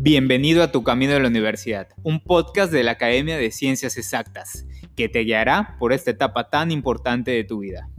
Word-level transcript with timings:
Bienvenido 0.00 0.62
a 0.62 0.70
Tu 0.70 0.84
Camino 0.84 1.14
de 1.14 1.18
la 1.18 1.26
Universidad, 1.26 1.88
un 2.04 2.22
podcast 2.22 2.70
de 2.70 2.84
la 2.84 2.92
Academia 2.92 3.36
de 3.36 3.50
Ciencias 3.50 3.96
Exactas, 3.96 4.64
que 4.94 5.08
te 5.08 5.24
guiará 5.24 5.74
por 5.80 5.92
esta 5.92 6.12
etapa 6.12 6.50
tan 6.50 6.70
importante 6.70 7.32
de 7.32 7.42
tu 7.42 7.58
vida. 7.58 7.90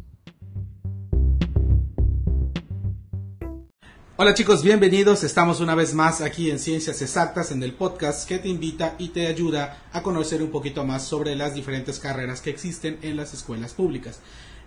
Hola 4.16 4.34
chicos, 4.34 4.64
bienvenidos. 4.64 5.26
Estamos 5.26 5.60
una 5.60 5.76
vez 5.76 5.94
más 5.94 6.22
aquí 6.22 6.50
en 6.50 6.60
Ciencias 6.60 7.02
Exactas, 7.02 7.52
en 7.52 7.62
el 7.64 7.74
podcast 7.74 8.26
que 8.26 8.40
te 8.40 8.48
invita 8.48 8.96
y 8.98 9.10
te 9.10 9.28
ayuda 9.28 9.84
a 9.92 10.02
conocer 10.02 10.42
un 10.42 10.52
poquito 10.52 10.86
más 10.86 11.04
sobre 11.04 11.36
las 11.36 11.54
diferentes 11.54 12.00
carreras 12.00 12.40
que 12.40 12.50
existen 12.50 12.98
en 13.02 13.18
las 13.18 13.34
escuelas 13.34 13.74
públicas. 13.74 14.22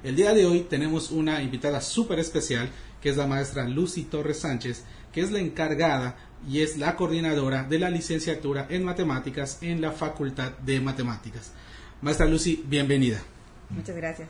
El 0.05 0.16
día 0.16 0.34
de 0.34 0.45
hoy 0.45 0.66
tenemos 0.69 1.10
una 1.10 1.42
invitada 1.42 1.80
súper 1.80 2.19
especial, 2.19 2.69
que 3.01 3.09
es 3.09 3.16
la 3.16 3.27
maestra 3.27 3.66
Lucy 3.66 4.02
Torres 4.02 4.41
Sánchez, 4.41 4.84
que 5.12 5.20
es 5.20 5.30
la 5.30 5.38
encargada 5.38 6.16
y 6.48 6.60
es 6.60 6.77
la 6.77 6.96
coordinadora 6.96 7.64
de 7.64 7.78
la 7.78 7.91
licenciatura 7.91 8.66
en 8.69 8.84
matemáticas 8.84 9.59
en 9.60 9.80
la 9.80 9.92
Facultad 9.92 10.52
de 10.59 10.80
Matemáticas. 10.80 11.52
Maestra 12.01 12.27
Lucy, 12.27 12.65
bienvenida. 12.66 13.23
Muchas 13.70 13.96
gracias. 13.96 14.28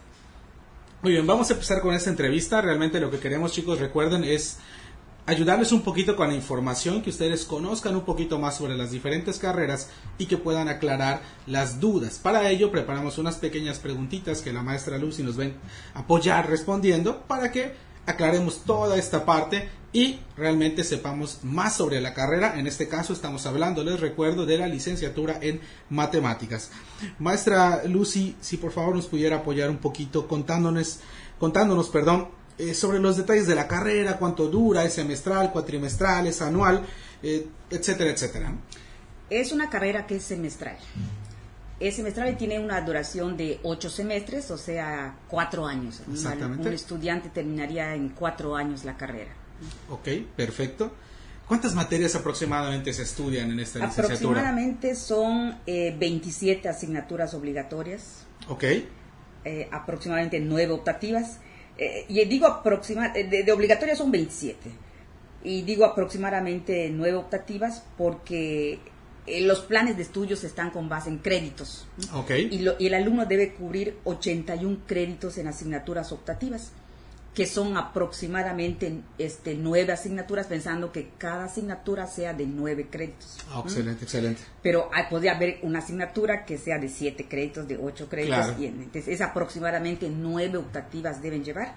Muy 1.02 1.12
bien, 1.12 1.27
vamos 1.27 1.51
a 1.51 1.55
empezar 1.55 1.80
con 1.80 1.95
esta 1.95 2.11
entrevista. 2.11 2.61
Realmente 2.61 3.01
lo 3.01 3.11
que 3.11 3.19
queremos, 3.19 3.52
chicos, 3.52 3.80
recuerden, 3.80 4.23
es 4.23 4.59
ayudarles 5.27 5.73
un 5.73 5.83
poquito 5.83 6.16
con 6.16 6.29
la 6.29 6.35
información, 6.35 7.02
que 7.02 7.11
ustedes 7.11 7.45
conozcan 7.45 7.95
un 7.97 8.05
poquito 8.05 8.38
más 8.38 8.57
sobre 8.57 8.77
las 8.77 8.91
diferentes 8.91 9.38
carreras 9.38 9.88
y 10.19 10.27
que 10.27 10.37
puedan 10.37 10.69
aclarar 10.69 11.23
las 11.47 11.80
dudas. 11.80 12.19
Para 12.19 12.49
ello 12.51 12.71
preparamos 12.71 13.19
unas 13.19 13.37
pequeñas 13.37 13.79
preguntitas 13.79 14.43
que 14.43 14.52
la 14.52 14.63
maestra 14.63 14.99
Lucy 14.99 15.23
nos 15.23 15.38
va 15.38 15.45
a 15.95 16.01
apoyar 16.01 16.49
respondiendo 16.49 17.23
para 17.23 17.51
que 17.52 17.73
aclaremos 18.06 18.65
toda 18.65 18.97
esta 18.97 19.24
parte 19.24 19.69
y 19.92 20.21
realmente 20.37 20.85
sepamos 20.85 21.40
más 21.43 21.77
sobre 21.77 22.01
la 22.01 22.15
carrera. 22.15 22.59
En 22.59 22.66
este 22.66 22.88
caso 22.88 23.13
estamos 23.13 23.46
hablando, 23.46 23.85
les 23.85 24.01
recuerdo, 24.01 24.46
de 24.46 24.59
la 24.59 24.66
licenciatura 24.66 25.38
en 25.40 25.60
matemáticas. 25.90 26.71
Maestra 27.18 27.82
Lucy, 27.85 28.37
si 28.40 28.57
por 28.57 28.73
favor 28.73 28.96
nos 28.96 29.07
pudiera 29.07 29.37
apoyar 29.37 29.68
un 29.68 29.79
poquito 29.79 30.27
contándonos, 30.27 31.01
contándonos, 31.38 31.88
perdón, 31.90 32.29
eh, 32.59 32.74
sobre 32.74 33.01
los 33.01 33.16
detalles 33.16 33.46
de 33.46 33.54
la 33.54 33.68
carrera, 33.68 34.18
cuánto 34.18 34.49
dura, 34.49 34.84
es 34.84 34.95
semestral, 34.95 35.52
cuatrimestral, 35.52 36.27
es 36.27 36.40
anual, 36.40 36.84
eh, 37.23 37.46
etcétera, 37.71 38.10
etcétera. 38.10 38.55
Es 39.29 39.52
una 39.52 39.68
carrera 39.71 40.07
que 40.07 40.16
es 40.16 40.23
semestral. 40.23 40.77
Es 41.83 41.97
semestral 41.97 42.30
y 42.30 42.37
tiene 42.37 42.61
una 42.61 42.80
duración 42.80 43.37
de 43.37 43.59
ocho 43.65 43.91
semestres, 43.91 44.52
o 44.52 44.57
sea, 44.57 45.16
cuatro 45.27 45.66
años. 45.66 46.01
Exactamente. 46.13 46.69
Un 46.69 46.74
estudiante 46.74 47.29
terminaría 47.29 47.95
en 47.97 48.11
cuatro 48.11 48.55
años 48.55 48.85
la 48.85 48.97
carrera. 48.97 49.33
Ok, 49.91 50.09
perfecto. 50.37 50.93
¿Cuántas 51.49 51.74
materias 51.74 52.15
aproximadamente 52.15 52.93
se 52.93 53.02
estudian 53.02 53.51
en 53.51 53.59
esta 53.59 53.80
licenciatura? 53.80 54.41
Aproximadamente 54.41 54.95
son 54.95 55.59
eh, 55.66 55.95
27 55.99 56.69
asignaturas 56.69 57.35
obligatorias. 57.35 58.27
Ok. 58.49 58.65
Eh, 59.45 59.69
aproximadamente 59.73 60.39
nueve 60.39 60.73
optativas. 60.73 61.41
Eh, 61.79 62.07
y 62.09 62.24
digo 62.27 62.46
aproximadamente, 62.46 63.24
de, 63.24 63.43
de 63.43 63.52
obligatorias 63.52 63.99
son 63.99 64.12
27. 64.12 64.71
Y 65.43 65.62
digo 65.62 65.84
aproximadamente 65.84 66.89
nueve 66.93 67.17
optativas 67.17 67.83
porque 67.99 68.75
eh, 68.75 68.91
los 69.26 69.60
planes 69.60 69.97
de 69.97 70.03
estudios 70.03 70.42
están 70.44 70.70
con 70.70 70.88
base 70.88 71.09
en 71.09 71.19
créditos. 71.19 71.87
Ok. 72.12 72.31
Y, 72.50 72.59
lo- 72.60 72.75
y 72.78 72.87
el 72.88 72.94
alumno 72.94 73.25
debe 73.26 73.53
cubrir 73.54 73.97
81 74.04 74.78
créditos 74.87 75.38
en 75.38 75.47
asignaturas 75.48 76.10
optativas, 76.12 76.72
que 77.34 77.47
son 77.47 77.76
aproximadamente 77.76 79.00
este, 79.19 79.54
nueve 79.54 79.93
asignaturas, 79.93 80.47
pensando 80.48 80.93
que 80.93 81.10
cada 81.19 81.44
asignatura 81.44 82.06
sea 82.06 82.34
de 82.34 82.47
nueve 82.47 82.88
créditos. 82.91 83.38
Ah, 83.50 83.62
excelente, 83.65 84.04
excelente. 84.04 84.43
Pero 84.62 84.91
hay- 84.93 85.05
podría 85.09 85.37
haber 85.37 85.59
una 85.62 85.78
asignatura 85.78 86.44
que 86.44 86.59
sea 86.59 86.78
de 86.78 86.88
siete 86.88 87.27
créditos, 87.28 87.66
de 87.69 87.78
ocho 87.78 88.09
créditos. 88.09 88.47
Claro. 88.49 88.62
y 88.62 88.66
entonces 88.66 89.09
es 89.09 89.21
aproximadamente 89.21 90.11
nueve 90.11 90.59
optativas 90.59 91.22
deben 91.22 91.44
llevar. 91.44 91.77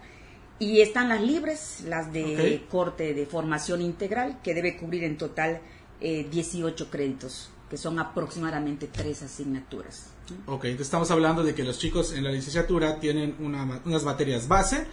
Y 0.57 0.81
están 0.81 1.09
las 1.09 1.21
libres, 1.21 1.81
las 1.85 2.11
de 2.13 2.63
corte 2.69 3.13
de 3.13 3.25
formación 3.25 3.81
integral, 3.81 4.39
que 4.41 4.53
debe 4.53 4.77
cubrir 4.77 5.03
en 5.03 5.17
total 5.17 5.59
eh, 6.01 6.27
18 6.29 6.89
créditos, 6.89 7.49
que 7.69 7.77
son 7.77 7.99
aproximadamente 7.99 8.87
tres 8.91 9.21
asignaturas. 9.23 10.07
Ok, 10.47 10.65
entonces 10.65 10.87
estamos 10.87 11.11
hablando 11.11 11.43
de 11.43 11.53
que 11.53 11.63
los 11.63 11.77
chicos 11.77 12.11
en 12.13 12.23
la 12.23 12.31
licenciatura 12.31 12.99
tienen 12.99 13.35
una 13.39 13.81
unas 13.85 14.03
materias 14.03 14.47
base, 14.47 14.87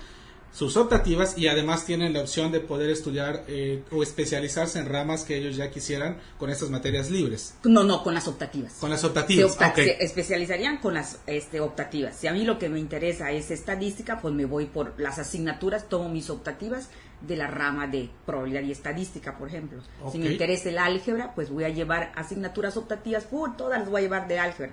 sus 0.52 0.76
optativas 0.76 1.38
y 1.38 1.48
además 1.48 1.86
tienen 1.86 2.12
la 2.12 2.20
opción 2.20 2.52
de 2.52 2.60
poder 2.60 2.91
estudiar 2.91 3.42
eh, 3.48 3.82
o 3.91 4.02
especializarse 4.02 4.78
en 4.78 4.86
ramas 4.91 5.24
que 5.24 5.38
ellos 5.38 5.56
ya 5.56 5.70
quisieran 5.70 6.18
con 6.38 6.50
estas 6.50 6.68
materias 6.68 7.10
libres. 7.10 7.54
No, 7.64 7.82
no, 7.84 8.02
con 8.02 8.12
las 8.12 8.28
optativas. 8.28 8.74
Con 8.74 8.91
las 8.91 9.00
se, 9.00 9.06
optativas. 9.06 9.52
opta- 9.52 9.74
se 9.74 10.04
especializarían 10.04 10.76
con 10.76 10.92
las 10.92 11.20
este, 11.26 11.60
optativas. 11.60 12.16
Si 12.18 12.26
a 12.26 12.32
mí 12.34 12.44
lo 12.44 12.58
que 12.58 12.68
me 12.68 12.78
interesa 12.78 13.30
es 13.32 13.50
estadística, 13.50 14.20
pues 14.20 14.34
me 14.34 14.44
voy 14.44 14.66
por 14.66 14.92
las 15.00 15.18
asignaturas, 15.18 15.88
tomo 15.88 16.10
mis 16.10 16.28
optativas 16.28 16.91
de 17.27 17.37
la 17.37 17.47
rama 17.47 17.87
de 17.87 18.10
probabilidad 18.27 18.62
y 18.62 18.72
estadística, 18.72 19.37
por 19.38 19.49
ejemplo. 19.49 19.81
Si 20.10 20.19
me 20.19 20.33
interesa 20.33 20.69
el 20.69 20.78
álgebra, 20.78 21.34
pues 21.34 21.50
voy 21.50 21.65
a 21.65 21.69
llevar 21.69 22.12
asignaturas 22.16 22.77
optativas, 22.77 23.25
por 23.25 23.56
todas 23.56 23.78
las 23.81 23.88
voy 23.88 24.00
a 24.00 24.03
llevar 24.03 24.28
de 24.28 24.38
álgebra. 24.38 24.72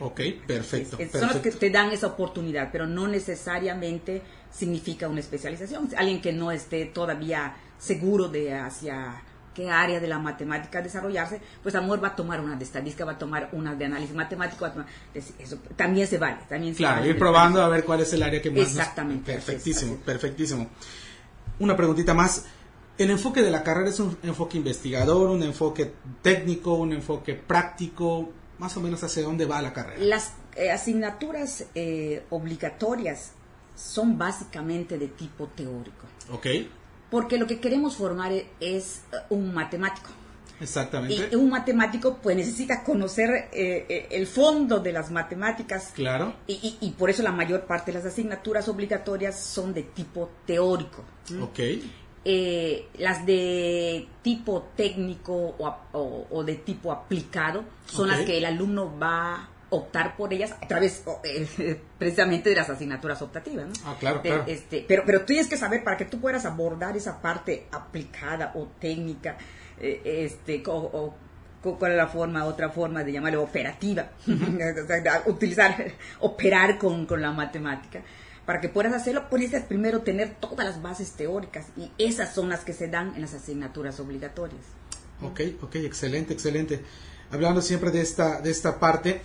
Ok, 0.00 0.20
perfecto. 0.46 0.96
Es- 0.98 1.12
son 1.12 1.28
las 1.28 1.36
que 1.36 1.50
te 1.52 1.70
dan 1.70 1.90
esa 1.90 2.08
oportunidad, 2.08 2.70
pero 2.72 2.86
no 2.86 3.06
necesariamente 3.06 4.22
significa 4.50 5.08
una 5.08 5.20
especialización. 5.20 5.88
Alguien 5.96 6.20
que 6.20 6.32
no 6.32 6.50
esté 6.50 6.86
todavía 6.86 7.54
seguro 7.78 8.28
de 8.28 8.54
hacia 8.54 9.22
qué 9.54 9.68
área 9.70 10.00
de 10.00 10.08
la 10.08 10.18
matemática 10.18 10.80
desarrollarse, 10.80 11.40
pues 11.62 11.74
a 11.74 11.78
lo 11.78 11.84
mejor 11.84 12.02
va 12.02 12.08
a 12.08 12.16
tomar 12.16 12.40
una 12.40 12.56
de 12.56 12.64
estadística, 12.64 13.04
va 13.04 13.12
a 13.12 13.18
tomar 13.18 13.50
una 13.52 13.74
de 13.74 13.84
análisis 13.84 14.14
matemático, 14.16 14.66
tomar- 14.70 14.86
eso 15.14 15.58
también 15.76 16.06
se 16.06 16.16
vale, 16.16 16.38
también 16.48 16.72
se 16.74 16.78
Claro, 16.78 17.00
vale. 17.00 17.10
ir 17.10 17.18
probando 17.18 17.60
a 17.62 17.68
ver 17.68 17.84
cuál 17.84 18.00
es 18.00 18.10
el 18.14 18.22
área 18.22 18.40
que 18.40 18.50
más. 18.50 18.60
nos- 18.60 18.70
Exactamente, 18.70 19.30
Perfectísimo, 19.30 19.96
perfectísimo. 19.98 20.68
Una 21.58 21.76
preguntita 21.76 22.14
más. 22.14 22.44
El 22.98 23.10
enfoque 23.10 23.42
de 23.42 23.50
la 23.50 23.62
carrera 23.62 23.88
es 23.88 23.98
un 24.00 24.16
enfoque 24.22 24.58
investigador, 24.58 25.30
un 25.30 25.42
enfoque 25.42 25.92
técnico, 26.20 26.74
un 26.74 26.92
enfoque 26.92 27.34
práctico. 27.34 28.30
Más 28.58 28.76
o 28.76 28.80
menos 28.80 29.02
hacia 29.02 29.22
dónde 29.22 29.44
va 29.46 29.60
la 29.62 29.72
carrera. 29.72 29.98
Las 30.04 30.32
eh, 30.56 30.70
asignaturas 30.70 31.64
eh, 31.74 32.24
obligatorias 32.30 33.32
son 33.74 34.18
básicamente 34.18 34.98
de 34.98 35.08
tipo 35.08 35.46
teórico, 35.48 36.04
Ok, 36.30 36.46
porque 37.10 37.38
lo 37.38 37.46
que 37.46 37.58
queremos 37.58 37.96
formar 37.96 38.30
e- 38.32 38.46
es 38.60 39.00
eh, 39.12 39.16
un 39.30 39.52
matemático. 39.54 40.10
Exactamente. 40.60 41.28
Y 41.32 41.34
un 41.36 41.50
matemático 41.50 42.18
pues 42.22 42.36
necesita 42.36 42.82
conocer 42.84 43.30
eh, 43.52 43.86
eh, 43.88 44.08
el 44.10 44.26
fondo 44.26 44.80
de 44.80 44.92
las 44.92 45.10
matemáticas 45.10 45.92
Claro. 45.94 46.34
y, 46.46 46.54
y- 46.80 46.86
y 46.86 46.90
por 46.92 47.10
eso 47.10 47.22
la 47.22 47.32
mayor 47.32 47.62
parte 47.66 47.92
de 47.92 47.98
las 47.98 48.06
asignaturas 48.06 48.68
obligatorias 48.68 49.38
son 49.38 49.72
de 49.74 49.82
tipo 49.82 50.30
teórico. 50.46 51.04
Ok, 51.40 51.58
Eh, 52.24 52.86
las 52.98 53.26
de 53.26 54.06
tipo 54.22 54.68
técnico 54.76 55.34
o, 55.34 55.76
o- 55.92 56.26
o 56.30 56.44
de 56.44 56.54
tipo 56.54 56.92
aplicado 56.92 57.64
son 57.86 58.08
las 58.08 58.20
que 58.20 58.38
el 58.38 58.44
alumno 58.44 58.96
va 58.96 59.34
a 59.34 59.48
optar 59.70 60.16
por 60.16 60.32
ellas 60.32 60.52
a 60.60 60.68
través 60.68 61.02
eh, 61.24 61.80
precisamente 61.98 62.50
de 62.50 62.54
las 62.56 62.70
asignaturas 62.70 63.20
optativas. 63.22 63.66
¿no? 63.66 63.72
Ah, 63.84 63.96
claro, 63.98 64.20
De- 64.22 64.28
claro. 64.28 64.44
este, 64.46 64.84
pero, 64.86 65.02
pero 65.04 65.22
tienes 65.24 65.48
que 65.48 65.56
saber 65.56 65.82
para 65.82 65.96
que 65.96 66.04
tú 66.04 66.20
puedas 66.20 66.44
abordar 66.44 66.96
esa 66.96 67.20
parte 67.20 67.66
aplicada 67.72 68.52
o 68.54 68.66
técnica, 68.78 69.36
este, 69.82 70.62
co- 70.62 70.72
o, 70.92 71.14
co- 71.62 71.78
cuál 71.78 71.92
es 71.92 71.96
la 71.98 72.06
forma, 72.08 72.44
otra 72.44 72.70
forma 72.70 73.04
de 73.04 73.12
llamarlo 73.12 73.42
operativa, 73.42 74.10
O 75.26 75.30
utilizar, 75.30 75.92
operar 76.20 76.78
con, 76.78 77.06
con 77.06 77.20
la 77.20 77.32
matemática. 77.32 78.02
Para 78.46 78.60
que 78.60 78.68
puedas 78.68 78.92
hacerlo, 78.92 79.24
necesitas 79.30 79.64
primero 79.64 80.00
tener 80.00 80.34
todas 80.40 80.66
las 80.66 80.82
bases 80.82 81.12
teóricas 81.12 81.66
y 81.76 81.90
esas 81.98 82.34
son 82.34 82.48
las 82.48 82.64
que 82.64 82.72
se 82.72 82.88
dan 82.88 83.14
en 83.14 83.20
las 83.22 83.34
asignaturas 83.34 84.00
obligatorias. 84.00 84.62
ok, 85.22 85.40
ok, 85.62 85.76
excelente, 85.76 86.32
excelente. 86.32 86.80
Hablando 87.30 87.62
siempre 87.62 87.90
de 87.92 88.00
esta, 88.00 88.40
de 88.40 88.50
esta 88.50 88.78
parte, 88.80 89.22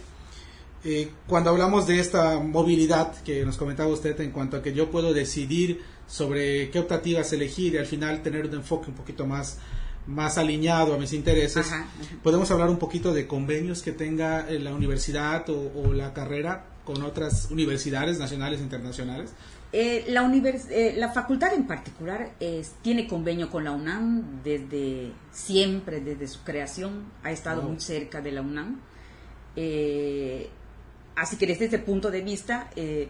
eh, 0.84 1.10
cuando 1.28 1.50
hablamos 1.50 1.88
de 1.88 2.00
esta 2.00 2.40
movilidad 2.40 3.16
que 3.24 3.44
nos 3.44 3.58
comentaba 3.58 3.90
usted 3.90 4.20
en 4.22 4.32
cuanto 4.32 4.58
a 4.58 4.62
que 4.62 4.74
yo 4.74 4.92
puedo 4.92 5.14
decidir 5.14 5.82
sobre 6.08 6.70
qué 6.70 6.80
optativas 6.80 7.34
elegir 7.34 7.74
y 7.74 7.78
al 7.78 7.88
final 7.88 8.22
tener 8.22 8.46
un 8.46 8.54
enfoque 8.54 8.90
un 8.90 8.96
poquito 8.96 9.26
más, 9.26 9.58
más 10.08 10.38
alineado 10.38 10.94
a 10.94 10.98
mis 10.98 11.14
intereses, 11.14 11.68
Ajá, 11.68 11.82
ajá. 11.82 12.16
podemos 12.24 12.50
hablar 12.52 12.70
un 12.70 12.78
poquito 12.80 13.14
de 13.14 13.28
convenios 13.28 13.82
que 13.82 13.92
tenga 13.92 14.48
eh, 14.50 14.58
la 14.60 14.74
universidad 14.74 15.50
o, 15.50 15.72
o 15.76 15.94
la 15.94 16.14
carrera 16.14 16.66
con 16.86 17.02
otras 17.04 17.50
universidades 17.52 18.18
nacionales 18.18 18.60
e 18.62 18.64
internacionales. 18.64 19.32
Eh, 19.74 20.06
la, 20.08 20.24
univers- 20.24 20.70
eh, 20.72 20.94
la 20.98 21.10
facultad 21.12 21.54
en 21.54 21.68
particular 21.68 22.30
es- 22.40 22.76
tiene 22.82 23.06
convenio 23.06 23.50
con 23.50 23.66
la 23.66 23.72
UNAM 23.74 24.42
desde 24.42 25.12
siempre, 25.32 26.00
desde 26.00 26.26
su 26.30 26.42
creación, 26.44 27.04
ha 27.24 27.32
estado 27.32 27.62
muy 27.64 27.80
cerca 27.82 28.22
de 28.22 28.32
la 28.32 28.42
UNAM. 28.42 28.80
Eh, 29.58 30.50
así 31.18 31.36
que 31.36 31.48
desde 31.48 31.66
ese 31.66 31.80
punto 31.80 32.10
de 32.12 32.22
vista, 32.22 32.70
eh, 32.76 33.10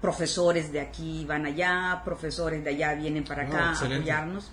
profesores 0.00 0.72
de 0.72 0.80
aquí 0.80 1.24
van 1.26 1.44
allá, 1.44 2.00
profesores 2.04 2.62
de 2.64 2.70
allá 2.70 2.94
vienen 2.94 3.24
para 3.24 3.42
acá 3.42 3.70
a 3.70 3.72
apoyarnos. 3.72 4.50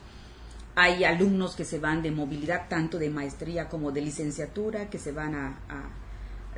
Hay 0.75 1.04
alumnos 1.04 1.56
que 1.56 1.66
se 1.66 1.80
van 1.80 2.01
de 2.01 2.12
movilidad, 2.12 2.68
tanto 2.68 2.98
de 3.00 3.10
maestría 3.10 3.69
como 3.69 3.92
de 3.92 4.01
licenciatura, 4.01 4.89
que 4.89 5.00
se 5.00 5.12
van 5.12 5.36
a, 5.36 5.57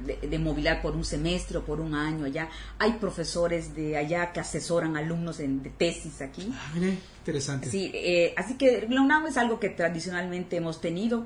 de, 0.02 0.40
movilidad 0.40 0.82
por 0.82 0.96
un 0.96 1.06
semestre 1.06 1.58
o 1.60 1.66
por 1.66 1.80
un 1.80 1.94
año 1.94 2.26
allá. 2.26 2.50
Hay 2.80 2.94
profesores 2.94 3.76
de 3.76 3.98
allá 3.98 4.32
que 4.32 4.40
asesoran 4.40 4.98
alumnos 4.98 5.40
en, 5.40 5.62
de 5.64 5.70
tesis 5.70 6.22
aquí. 6.22 6.52
Ah, 6.54 6.74
interesante. 7.20 7.70
Sí, 7.70 7.92
eh, 7.94 8.34
así 8.38 8.56
que 8.56 8.88
la 8.90 9.02
UNAM 9.02 9.28
es 9.28 9.38
algo 9.38 9.60
que 9.60 9.70
tradicionalmente 9.70 10.58
hemos 10.58 10.82
tenido, 10.82 11.26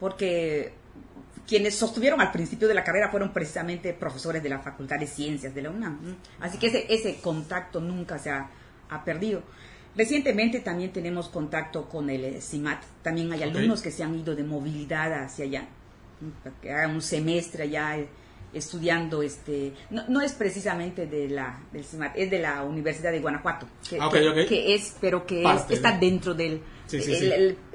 porque 0.00 0.72
quienes 1.46 1.74
sostuvieron 1.74 2.20
al 2.20 2.32
principio 2.32 2.68
de 2.68 2.74
la 2.74 2.84
carrera 2.84 3.10
fueron 3.10 3.32
precisamente 3.32 3.92
profesores 3.94 4.42
de 4.42 4.48
la 4.48 4.60
Facultad 4.60 4.98
de 4.98 5.06
Ciencias 5.06 5.54
de 5.54 5.62
la 5.62 5.70
UNAM. 5.70 6.16
Así 6.40 6.58
que 6.58 6.68
ese, 6.68 6.86
ese 6.88 7.16
contacto 7.20 7.80
nunca 7.80 8.18
se 8.18 8.30
ha, 8.30 8.50
perdido. 9.04 9.42
Recientemente 9.94 10.60
también 10.60 10.92
tenemos 10.92 11.28
contacto 11.28 11.88
con 11.88 12.08
el 12.08 12.40
CIMAT. 12.40 12.82
También 13.02 13.32
hay 13.32 13.42
alumnos 13.42 13.82
que 13.82 13.90
se 13.90 14.02
han 14.02 14.18
ido 14.18 14.34
de 14.34 14.42
movilidad 14.42 15.24
hacia 15.24 15.44
allá, 15.44 15.68
que 16.60 16.72
hagan 16.72 16.94
un 16.94 17.02
semestre 17.02 17.64
allá 17.64 17.98
eh, 17.98 18.08
estudiando 18.54 19.22
este 19.22 19.72
no, 19.90 20.20
es 20.20 20.32
precisamente 20.32 21.06
de 21.06 21.26
la 21.30 21.58
del 21.72 21.84
CIMAT 21.84 22.12
es 22.16 22.30
de 22.30 22.38
la 22.38 22.62
Universidad 22.62 23.10
de 23.10 23.18
Guanajuato 23.18 23.66
que, 23.88 23.98
ah, 23.98 24.10
que, 24.46 24.74
es 24.74 24.94
pero 25.00 25.24
que 25.26 25.42
está 25.70 25.96
dentro 25.98 26.34
del 26.34 26.60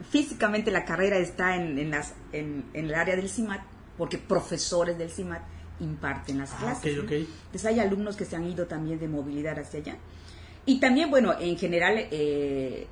físicamente 0.09 0.71
la 0.71 0.85
carrera 0.85 1.17
está 1.17 1.55
en, 1.55 1.89
las, 1.89 2.13
en, 2.31 2.65
el 2.73 2.93
área 2.93 3.15
del 3.15 3.29
CIMAT, 3.29 3.61
porque 3.97 4.17
profesores 4.17 4.97
del 4.97 5.09
CIMAT 5.09 5.41
imparten 5.79 6.39
las 6.39 6.51
ah, 6.53 6.57
clases. 6.59 6.97
Entonces 6.97 7.65
hay 7.65 7.79
alumnos 7.79 8.15
que 8.15 8.25
se 8.25 8.35
han 8.35 8.45
ido 8.45 8.65
también 8.67 8.99
de 8.99 9.07
movilidad 9.07 9.57
hacia 9.59 9.79
allá. 9.79 9.97
Y 10.67 10.81
también, 10.81 11.09
bueno, 11.09 11.33
en 11.39 11.57
general, 11.57 11.95
eh, 12.11 12.87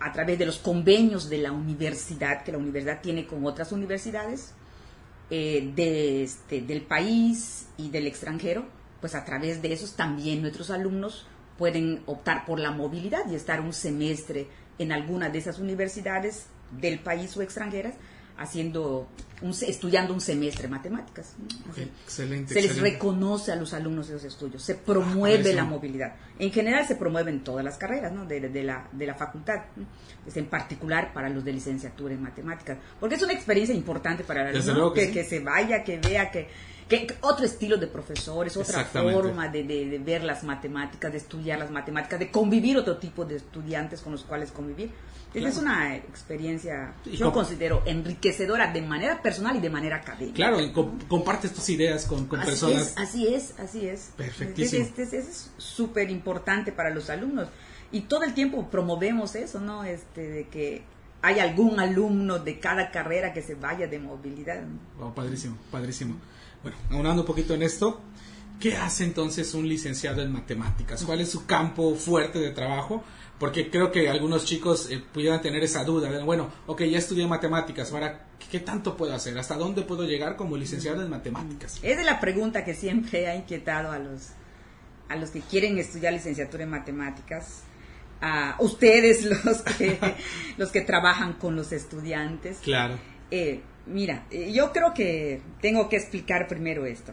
a 0.00 0.10
través 0.10 0.38
de 0.38 0.46
los 0.46 0.58
convenios 0.58 1.28
de 1.28 1.36
la 1.36 1.52
universidad, 1.52 2.42
que 2.42 2.50
la 2.50 2.56
universidad 2.56 3.02
tiene 3.02 3.26
con 3.26 3.44
otras 3.44 3.72
universidades 3.72 4.54
eh, 5.28 5.70
de, 5.76 6.22
este, 6.22 6.62
del 6.62 6.80
país 6.80 7.68
y 7.76 7.90
del 7.90 8.06
extranjero, 8.06 8.64
pues 9.02 9.14
a 9.14 9.26
través 9.26 9.60
de 9.60 9.70
esos 9.70 9.96
también 9.96 10.40
nuestros 10.40 10.70
alumnos 10.70 11.26
pueden 11.58 12.02
optar 12.06 12.46
por 12.46 12.58
la 12.58 12.70
movilidad 12.70 13.30
y 13.30 13.34
estar 13.34 13.60
un 13.60 13.74
semestre 13.74 14.46
en 14.78 14.90
alguna 14.90 15.28
de 15.28 15.40
esas 15.40 15.58
universidades 15.58 16.46
del 16.70 17.00
país 17.00 17.36
o 17.36 17.42
extranjeras 17.42 17.96
haciendo 18.40 19.06
un, 19.42 19.50
estudiando 19.50 20.14
un 20.14 20.20
semestre 20.20 20.62
de 20.62 20.68
matemáticas. 20.68 21.34
excelente. 21.76 22.54
Se 22.54 22.62
les 22.62 22.80
reconoce 22.80 23.52
a 23.52 23.56
los 23.56 23.74
alumnos 23.74 24.08
de 24.08 24.16
esos 24.16 24.32
estudios, 24.32 24.62
se 24.62 24.74
promueve 24.74 25.52
la 25.52 25.64
movilidad. 25.64 26.14
En 26.38 26.50
general 26.50 26.86
se 26.86 26.96
promueven 26.96 27.44
todas 27.44 27.62
las 27.62 27.76
carreras 27.76 28.12
¿no? 28.12 28.24
de, 28.24 28.40
la, 28.64 28.88
de 28.90 29.06
la 29.06 29.14
facultad, 29.14 29.60
es 30.26 30.36
en 30.38 30.46
particular 30.46 31.12
para 31.12 31.28
los 31.28 31.44
de 31.44 31.52
licenciatura 31.52 32.14
en 32.14 32.22
matemáticas, 32.22 32.78
porque 32.98 33.16
es 33.16 33.22
una 33.22 33.34
experiencia 33.34 33.74
importante 33.74 34.24
para 34.24 34.48
el 34.48 34.56
alumno 34.56 34.92
que, 34.92 35.10
que 35.12 35.22
se 35.22 35.40
vaya, 35.40 35.84
que 35.84 35.98
vea 35.98 36.30
que 36.30 36.48
que, 36.90 37.16
otro 37.20 37.46
estilo 37.46 37.76
de 37.76 37.86
profesores, 37.86 38.56
otra 38.56 38.84
forma 38.84 39.48
de, 39.48 40.00
ver 40.04 40.24
las 40.24 40.42
matemáticas, 40.42 41.12
de 41.12 41.18
estudiar 41.18 41.58
las 41.58 41.70
matemáticas, 41.70 42.18
de 42.18 42.30
convivir 42.30 42.76
otro 42.76 42.98
tipo 42.98 43.24
de 43.24 43.36
estudiantes 43.36 44.00
con 44.00 44.12
los 44.12 44.24
cuales 44.24 44.50
convivir. 44.50 44.90
Es 45.32 45.56
una 45.56 45.94
experiencia, 45.94 46.94
yo 47.04 47.32
considero, 47.32 47.84
enriquecedora 47.86 48.72
de 48.72 48.82
manera 48.82 49.22
personal 49.22 49.54
y 49.56 49.60
de 49.60 49.70
manera 49.70 49.96
académica. 49.96 50.34
Claro, 50.34 50.60
y 50.60 50.72
compartes 50.72 51.52
tus 51.52 51.68
ideas 51.68 52.04
con, 52.06 52.26
personas. 52.26 52.94
así 52.96 53.32
es, 53.32 53.54
así 53.60 53.86
es. 53.86 54.10
Perfectísimo. 54.16 54.88
Es, 54.96 55.12
es 55.12 55.50
súper 55.56 56.10
importante 56.10 56.72
para 56.72 56.90
los 56.90 57.08
alumnos. 57.08 57.46
Y 57.92 58.02
todo 58.02 58.24
el 58.24 58.34
tiempo 58.34 58.68
promovemos 58.68 59.36
eso, 59.36 59.60
¿no? 59.60 59.84
Este, 59.84 60.28
de 60.28 60.48
que 60.48 60.82
hay 61.22 61.38
algún 61.38 61.78
alumno 61.78 62.40
de 62.40 62.58
cada 62.58 62.90
carrera 62.90 63.32
que 63.32 63.42
se 63.42 63.54
vaya 63.54 63.86
de 63.86 64.00
movilidad. 64.00 64.64
Oh, 64.98 65.14
padrísimo, 65.14 65.56
padrísimo. 65.70 66.16
Bueno, 66.62 66.76
aunando 66.90 67.22
un 67.22 67.26
poquito 67.26 67.54
en 67.54 67.62
esto, 67.62 68.00
¿qué 68.60 68.76
hace 68.76 69.04
entonces 69.04 69.54
un 69.54 69.66
licenciado 69.68 70.22
en 70.22 70.32
matemáticas? 70.32 71.02
¿Cuál 71.04 71.20
es 71.22 71.30
su 71.30 71.46
campo 71.46 71.94
fuerte 71.94 72.38
de 72.38 72.50
trabajo? 72.50 73.02
Porque 73.38 73.70
creo 73.70 73.90
que 73.90 74.10
algunos 74.10 74.44
chicos 74.44 74.90
eh, 74.90 75.02
pudieran 75.12 75.40
tener 75.40 75.64
esa 75.64 75.82
duda. 75.84 76.10
De, 76.10 76.22
bueno, 76.22 76.50
ok, 76.66 76.82
ya 76.82 76.98
estudié 76.98 77.26
matemáticas, 77.26 77.90
ahora, 77.90 78.26
¿qué 78.50 78.60
tanto 78.60 78.96
puedo 78.96 79.14
hacer? 79.14 79.38
¿Hasta 79.38 79.56
dónde 79.56 79.80
puedo 79.82 80.04
llegar 80.04 80.36
como 80.36 80.58
licenciado 80.58 81.02
en 81.02 81.08
matemáticas? 81.08 81.78
Es 81.82 82.04
la 82.04 82.20
pregunta 82.20 82.62
que 82.64 82.74
siempre 82.74 83.26
ha 83.28 83.34
inquietado 83.34 83.92
a 83.92 83.98
los, 83.98 84.28
a 85.08 85.16
los 85.16 85.30
que 85.30 85.40
quieren 85.40 85.78
estudiar 85.78 86.12
licenciatura 86.12 86.64
en 86.64 86.70
matemáticas. 86.70 87.62
A 88.20 88.56
ustedes 88.58 89.24
los 89.44 89.62
que, 89.62 89.98
los 90.58 90.70
que 90.70 90.82
trabajan 90.82 91.32
con 91.32 91.56
los 91.56 91.72
estudiantes. 91.72 92.58
Claro. 92.58 92.98
Eh, 93.30 93.62
Mira, 93.86 94.26
eh, 94.30 94.52
yo 94.52 94.72
creo 94.72 94.94
que 94.94 95.40
tengo 95.60 95.88
que 95.88 95.96
explicar 95.96 96.46
primero 96.48 96.86
esto. 96.86 97.12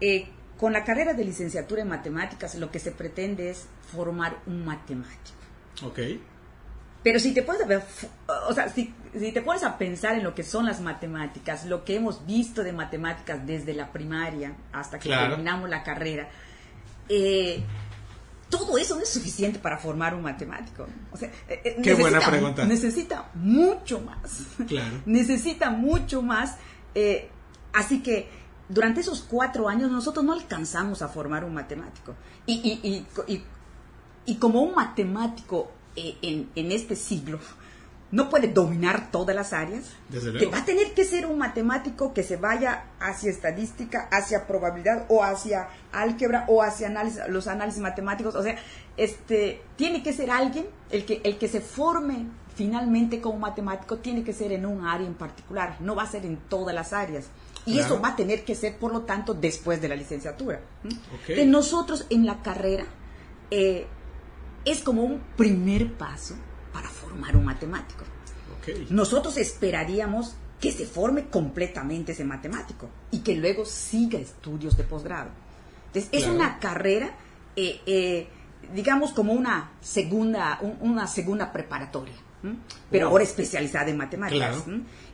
Eh, 0.00 0.28
con 0.58 0.72
la 0.72 0.84
carrera 0.84 1.14
de 1.14 1.24
licenciatura 1.24 1.82
en 1.82 1.88
matemáticas 1.88 2.54
lo 2.54 2.70
que 2.70 2.78
se 2.78 2.92
pretende 2.92 3.50
es 3.50 3.66
formar 3.92 4.38
un 4.46 4.64
matemático. 4.64 5.38
Ok. 5.82 5.98
Pero 7.02 7.18
si 7.18 7.34
te 7.34 7.42
pones 7.42 7.60
a 7.60 7.66
ver, 7.66 7.82
o 8.48 8.54
sea, 8.54 8.68
si, 8.70 8.94
te 9.12 9.42
pones 9.42 9.62
a 9.62 9.76
pensar 9.76 10.16
en 10.16 10.24
lo 10.24 10.34
que 10.34 10.42
son 10.42 10.64
las 10.64 10.80
matemáticas, 10.80 11.66
lo 11.66 11.84
que 11.84 11.96
hemos 11.96 12.24
visto 12.24 12.62
de 12.62 12.72
matemáticas 12.72 13.46
desde 13.46 13.74
la 13.74 13.92
primaria 13.92 14.54
hasta 14.72 14.98
que 14.98 15.10
terminamos 15.10 15.68
la 15.68 15.82
carrera, 15.82 16.30
eh, 17.10 17.62
todo 18.58 18.78
eso 18.78 18.96
no 18.96 19.02
es 19.02 19.08
suficiente 19.08 19.58
para 19.58 19.78
formar 19.78 20.14
un 20.14 20.22
matemático. 20.22 20.86
O 21.12 21.16
sea, 21.16 21.28
eh, 21.48 21.60
eh, 21.64 21.76
Qué 21.82 21.94
buena 21.94 22.20
pregunta. 22.20 22.64
Necesita 22.64 23.30
mucho 23.34 24.00
más. 24.00 24.42
Claro. 24.66 25.02
necesita 25.06 25.70
mucho 25.70 26.22
más. 26.22 26.56
Eh, 26.94 27.28
así 27.72 28.02
que 28.02 28.28
durante 28.68 29.00
esos 29.00 29.22
cuatro 29.22 29.68
años 29.68 29.90
nosotros 29.90 30.24
no 30.24 30.32
alcanzamos 30.32 31.02
a 31.02 31.08
formar 31.08 31.44
un 31.44 31.54
matemático. 31.54 32.14
Y, 32.46 32.54
y, 32.82 33.06
y, 33.26 33.42
y 34.26 34.36
como 34.36 34.62
un 34.62 34.74
matemático 34.74 35.70
en, 35.96 36.50
en 36.54 36.72
este 36.72 36.96
siglo, 36.96 37.38
no 38.10 38.30
puede 38.30 38.48
dominar 38.48 39.10
todas 39.10 39.34
las 39.34 39.52
áreas, 39.52 39.84
que 40.38 40.46
va 40.46 40.58
a 40.58 40.64
tener 40.64 40.94
que 40.94 41.04
ser 41.04 41.26
un 41.26 41.38
matemático 41.38 42.14
que 42.14 42.22
se 42.22 42.36
vaya 42.36 42.84
hacia 43.00 43.30
estadística, 43.30 44.08
hacia 44.10 44.46
probabilidad 44.46 45.06
o 45.08 45.24
hacia 45.24 45.68
álgebra 45.92 46.44
o 46.48 46.62
hacia 46.62 46.86
análisis, 46.86 47.20
los 47.28 47.48
análisis 47.48 47.80
matemáticos, 47.80 48.34
o 48.34 48.42
sea, 48.42 48.56
este 48.96 49.62
tiene 49.76 50.02
que 50.02 50.12
ser 50.12 50.30
alguien 50.30 50.66
el 50.90 51.04
que 51.04 51.20
el 51.24 51.38
que 51.38 51.48
se 51.48 51.60
forme 51.60 52.26
finalmente 52.54 53.20
como 53.20 53.38
matemático 53.38 53.98
tiene 53.98 54.22
que 54.22 54.32
ser 54.32 54.52
en 54.52 54.64
un 54.64 54.86
área 54.86 55.06
en 55.06 55.14
particular, 55.14 55.76
no 55.80 55.96
va 55.96 56.04
a 56.04 56.06
ser 56.06 56.24
en 56.24 56.36
todas 56.36 56.74
las 56.74 56.92
áreas. 56.92 57.26
Y 57.66 57.78
eso 57.78 57.98
va 57.98 58.10
a 58.10 58.16
tener 58.16 58.44
que 58.44 58.54
ser, 58.54 58.76
por 58.76 58.92
lo 58.92 59.02
tanto, 59.02 59.32
después 59.32 59.80
de 59.80 59.88
la 59.88 59.96
licenciatura. 59.96 60.60
De 61.26 61.46
nosotros 61.46 62.06
en 62.10 62.26
la 62.26 62.42
carrera 62.42 62.84
eh, 63.50 63.86
es 64.66 64.82
como 64.82 65.02
un 65.02 65.20
primer 65.34 65.94
paso 65.94 66.34
para 66.74 66.90
formar 66.90 67.36
un 67.36 67.46
matemático. 67.46 68.04
Nosotros 68.90 69.36
esperaríamos 69.38 70.34
que 70.60 70.72
se 70.72 70.86
forme 70.86 71.26
completamente 71.26 72.12
ese 72.12 72.24
matemático 72.24 72.88
y 73.10 73.20
que 73.20 73.36
luego 73.36 73.64
siga 73.64 74.18
estudios 74.18 74.76
de 74.76 74.84
posgrado. 74.84 75.30
Entonces, 75.86 76.08
es 76.12 76.26
una 76.26 76.58
carrera, 76.58 77.14
eh, 77.54 77.80
eh, 77.86 78.26
digamos, 78.74 79.12
como 79.12 79.32
una 79.32 79.70
segunda, 79.80 80.58
una 80.80 81.06
segunda 81.06 81.52
preparatoria, 81.52 82.14
pero 82.90 83.08
ahora 83.08 83.24
especializada 83.24 83.90
en 83.90 83.96
matemáticas. 83.96 84.64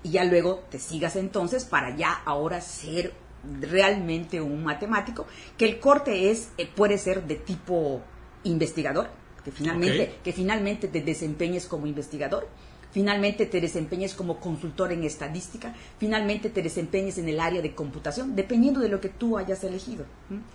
Y 0.02 0.10
ya 0.10 0.24
luego 0.24 0.64
te 0.70 0.78
sigas 0.78 1.16
entonces 1.16 1.64
para 1.64 1.94
ya 1.94 2.12
ahora 2.24 2.60
ser 2.60 3.12
realmente 3.60 4.40
un 4.40 4.64
matemático, 4.64 5.26
que 5.58 5.64
el 5.66 5.80
corte 5.80 6.30
es, 6.30 6.50
eh, 6.58 6.68
puede 6.74 6.98
ser 6.98 7.26
de 7.26 7.36
tipo 7.36 8.02
investigador, 8.44 9.10
que 9.44 9.50
finalmente, 9.50 10.14
que 10.22 10.32
finalmente 10.32 10.88
te 10.88 11.00
desempeñes 11.00 11.66
como 11.66 11.86
investigador, 11.86 12.48
finalmente 12.92 13.46
te 13.46 13.60
desempeñes 13.60 14.14
como 14.14 14.40
consultor 14.40 14.92
en 14.92 15.04
estadística, 15.04 15.74
finalmente 15.98 16.50
te 16.50 16.62
desempeñes 16.62 17.18
en 17.18 17.28
el 17.28 17.40
área 17.40 17.62
de 17.62 17.74
computación, 17.74 18.34
dependiendo 18.34 18.80
de 18.80 18.88
lo 18.88 19.00
que 19.00 19.08
tú 19.08 19.38
hayas 19.38 19.62
elegido. 19.64 20.04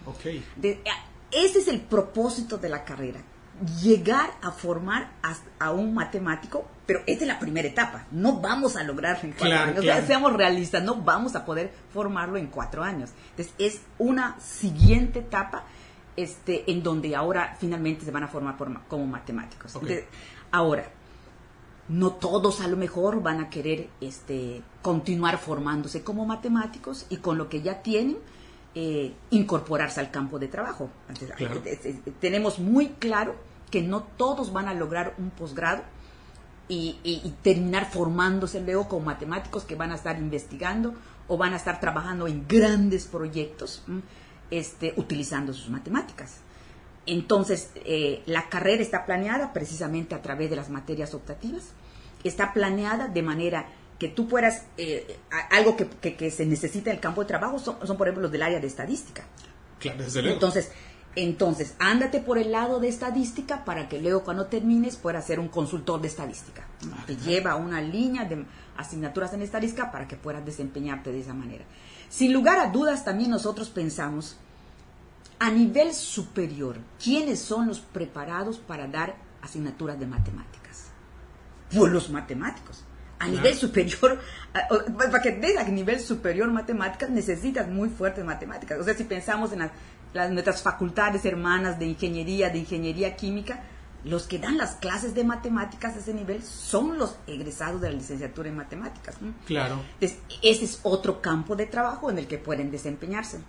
Okay. 0.06 0.44
ese 1.32 1.60
es 1.60 1.68
el 1.68 1.82
propósito 1.82 2.58
de 2.58 2.70
la 2.70 2.84
carrera, 2.84 3.22
llegar 3.82 4.32
a 4.42 4.52
formar 4.52 5.12
a, 5.60 5.72
un 5.72 5.94
matemático, 5.94 6.68
pero 6.86 7.00
esta 7.08 7.24
es 7.24 7.28
la 7.28 7.40
primera 7.40 7.68
etapa, 7.68 8.06
no 8.12 8.42
vamos 8.42 8.76
a 8.76 8.84
lograrlo 8.84 9.24
en 9.24 9.32
cuatro 9.32 9.58
años, 9.58 10.06
seamos 10.06 10.34
realistas, 10.34 10.84
no 10.84 10.96
vamos 10.96 11.36
a 11.36 11.46
poder 11.46 11.72
formarlo 11.94 12.38
en 12.38 12.48
cuatro 12.48 12.84
años. 12.84 13.12
Entonces 13.32 13.54
es 13.58 13.82
una 13.98 14.40
siguiente 14.40 15.20
etapa 15.20 15.64
este, 16.16 16.70
en 16.72 16.82
donde 16.84 17.16
ahora 17.16 17.56
finalmente 17.60 18.06
se 18.06 18.12
van 18.12 18.24
a 18.24 18.28
formar 18.28 18.56
como 18.88 19.06
matemáticos. 19.06 19.78
ahora, 20.52 20.90
no 21.88 22.14
todos 22.14 22.62
a 22.62 22.68
lo 22.68 22.78
mejor 22.78 23.22
van 23.22 23.40
a 23.42 23.50
querer 23.50 23.90
este, 24.02 24.62
continuar 24.82 25.38
formándose 25.38 26.04
como 26.04 26.26
matemáticos 26.26 27.06
y 27.10 27.18
con 27.18 27.38
lo 27.38 27.48
que 27.50 27.62
ya 27.62 27.82
tienen 27.82 28.18
eh, 28.74 29.14
incorporarse 29.30 30.00
al 30.00 30.12
campo 30.12 30.40
de 30.40 30.48
trabajo. 30.48 30.90
tenemos 32.20 32.60
muy 32.60 32.90
claro 32.90 33.36
que 33.70 33.82
no 33.82 34.04
todos 34.04 34.52
van 34.52 34.68
a 34.68 34.74
lograr 34.74 35.16
un 35.18 35.30
posgrado 35.30 35.84
y, 36.68 37.34
terminar 37.44 37.92
formándose 37.92 38.60
luego 38.60 38.88
con 38.88 39.04
matemáticos 39.04 39.66
que 39.66 39.76
van 39.76 39.92
a 39.92 39.96
estar 39.96 40.18
investigando 40.18 40.96
o 41.28 41.38
van 41.38 41.54
a 41.54 41.58
estar 41.58 41.80
trabajando 41.80 42.28
en 42.28 42.48
grandes 42.48 43.06
proyectos 43.06 43.84
este, 44.52 44.94
utilizando 44.98 45.54
sus 45.54 45.70
matemáticas. 45.70 46.38
Entonces, 47.06 47.70
eh, 47.76 48.24
la 48.26 48.50
carrera 48.50 48.82
está 48.82 49.06
planeada 49.06 49.54
precisamente 49.54 50.16
a 50.16 50.22
través 50.22 50.50
de 50.50 50.56
las 50.56 50.70
materias 50.70 51.14
optativas, 51.14 51.70
está 52.24 52.54
planeada 52.54 53.08
de 53.08 53.22
manera 53.22 53.68
que 54.00 54.08
tú 54.10 54.28
puedas, 54.28 54.66
eh, 54.78 55.18
algo 55.52 55.76
que, 55.78 56.32
se 56.32 56.46
necesita 56.46 56.90
en 56.90 56.98
el 56.98 57.02
campo 57.02 57.22
de 57.22 57.28
trabajo 57.28 57.60
son, 57.60 57.78
por 57.98 58.08
ejemplo, 58.08 58.24
los 58.24 58.32
del 58.32 58.42
área 58.42 58.60
de 58.60 58.68
estadística. 58.68 59.24
Claro, 59.80 60.04
desde 60.04 60.22
luego. 60.22 60.36
Entonces, 60.36 60.72
entonces, 61.16 61.76
ándate 61.80 62.20
por 62.20 62.38
el 62.38 62.52
lado 62.52 62.80
de 62.80 62.90
estadística 62.90 63.64
para 63.64 63.88
que 63.88 64.02
luego 64.02 64.24
cuando 64.24 64.48
termines 64.48 64.98
puedas 64.98 65.26
ser 65.26 65.40
un 65.40 65.48
consultor 65.48 66.02
de 66.02 66.10
estadística. 66.10 66.68
Ah, 66.92 67.04
Te 67.08 67.16
lleva 67.16 67.56
una 67.56 67.82
línea 67.82 68.26
de 68.26 68.46
asignaturas 68.76 69.34
en 69.34 69.42
estadística 69.42 69.92
para 69.92 70.08
que 70.08 70.18
puedas 70.18 70.46
desempeñarte 70.46 71.14
de 71.14 71.22
esa 71.22 71.34
manera. 71.34 71.64
Sin 72.16 72.32
lugar 72.32 72.60
a 72.60 72.68
dudas, 72.68 73.04
también 73.04 73.30
nosotros 73.30 73.70
pensamos 73.70 74.38
a 75.38 75.52
nivel 75.52 75.94
superior, 75.94 76.78
¿quiénes 77.04 77.42
son 77.42 77.68
los 77.68 77.82
preparados 77.82 78.58
para 78.58 78.88
dar 78.88 79.18
asignaturas 79.42 80.00
de 80.00 80.08
matemáticas? 80.08 80.92
Pues 81.76 81.92
los 81.92 82.10
matemáticos. 82.10 82.86
A 83.20 83.28
nivel 83.28 83.54
superior, 83.54 84.22
para 84.98 85.22
que 85.22 85.32
des 85.32 85.58
a 85.58 85.64
nivel 85.64 86.00
superior 86.00 86.50
matemáticas 86.50 87.10
necesitas 87.10 87.68
muy 87.68 87.90
fuertes 87.90 88.24
matemáticas. 88.24 88.80
O 88.80 88.84
sea, 88.86 88.94
si 88.94 89.04
pensamos 89.04 89.52
en 89.52 89.60
las 89.60 89.72
las, 90.16 90.32
nuestras 90.32 90.64
facultades 90.64 91.26
hermanas 91.26 91.78
de 91.78 91.86
ingeniería, 91.86 92.50
de 92.50 92.60
ingeniería 92.60 93.16
química, 93.16 93.64
los 94.06 94.28
que 94.28 94.38
dan 94.38 94.58
las 94.58 94.76
clases 94.76 95.16
de 95.16 95.24
matemáticas 95.24 95.96
a 95.96 96.00
ese 96.00 96.14
nivel 96.14 96.44
son 96.44 97.00
los 97.00 97.16
egresados 97.26 97.82
de 97.82 97.90
la 97.90 97.96
licenciatura 97.96 98.48
en 98.48 98.56
matemáticas. 98.56 99.16
Claro. 99.48 99.82
Entonces, 100.00 100.20
ese 100.44 100.66
es 100.66 100.80
otro 100.84 101.22
campo 101.22 101.56
de 101.56 101.66
trabajo 101.66 102.12
en 102.12 102.20
el 102.20 102.28
que 102.28 102.38
pueden 102.38 102.70
desempeñarse. 102.70 103.40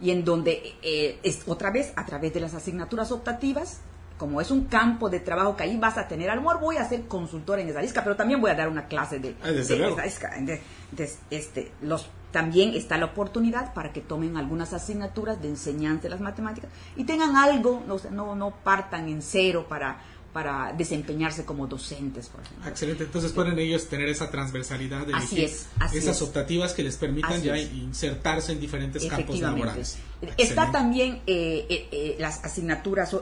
Y 0.00 0.10
en 0.10 0.24
donde, 0.24 0.74
eh, 0.82 1.18
es 1.22 1.42
otra 1.46 1.70
vez, 1.70 1.92
a 1.96 2.06
través 2.06 2.32
de 2.32 2.40
las 2.40 2.54
asignaturas 2.54 3.12
optativas, 3.12 3.80
como 4.16 4.40
es 4.40 4.50
un 4.50 4.64
campo 4.64 5.10
de 5.10 5.20
trabajo 5.20 5.54
que 5.54 5.64
ahí 5.64 5.76
vas 5.76 5.98
a 5.98 6.08
tener, 6.08 6.30
a 6.30 6.34
lo 6.34 6.40
mejor 6.40 6.60
voy 6.60 6.76
a 6.78 6.88
ser 6.88 7.06
consultor 7.06 7.58
en 7.58 7.68
estadística, 7.68 8.02
pero 8.02 8.16
también 8.16 8.40
voy 8.40 8.50
a 8.50 8.54
dar 8.54 8.68
una 8.68 8.86
clase 8.86 9.18
de, 9.18 9.36
ah, 9.42 9.50
de 9.50 9.60
estadística. 9.60 10.34
Entonces, 10.36 11.18
este, 11.30 11.72
los, 11.82 12.08
también 12.32 12.74
está 12.74 12.96
la 12.96 13.06
oportunidad 13.06 13.74
para 13.74 13.92
que 13.92 14.00
tomen 14.00 14.36
algunas 14.36 14.72
asignaturas 14.72 15.40
de 15.42 15.48
enseñanza 15.48 16.04
de 16.04 16.10
las 16.10 16.20
matemáticas 16.20 16.70
y 16.96 17.04
tengan 17.04 17.36
algo, 17.36 17.82
no, 17.86 17.96
no, 18.10 18.34
no 18.34 18.50
partan 18.62 19.08
en 19.08 19.20
cero 19.22 19.66
para, 19.68 20.00
para 20.32 20.72
desempeñarse 20.72 21.44
como 21.44 21.66
docentes, 21.66 22.28
por 22.28 22.42
ejemplo. 22.42 22.68
Excelente, 22.68 23.04
entonces 23.04 23.32
pueden 23.32 23.58
ellos 23.58 23.88
tener 23.88 24.08
esa 24.08 24.30
transversalidad 24.30 25.06
de 25.06 25.14
así 25.14 25.42
es, 25.42 25.66
esas 25.92 26.22
optativas 26.22 26.72
que 26.72 26.84
les 26.84 26.96
permitan 26.96 27.42
ya 27.42 27.58
insertarse 27.58 28.52
en 28.52 28.60
diferentes 28.60 29.04
campos 29.06 29.40
laborales. 29.40 29.98
Está 30.36 30.70
también 30.70 31.20
eh, 31.26 31.66
eh, 31.68 31.88
eh, 31.90 32.16
las 32.18 32.44
asignaturas 32.44 33.16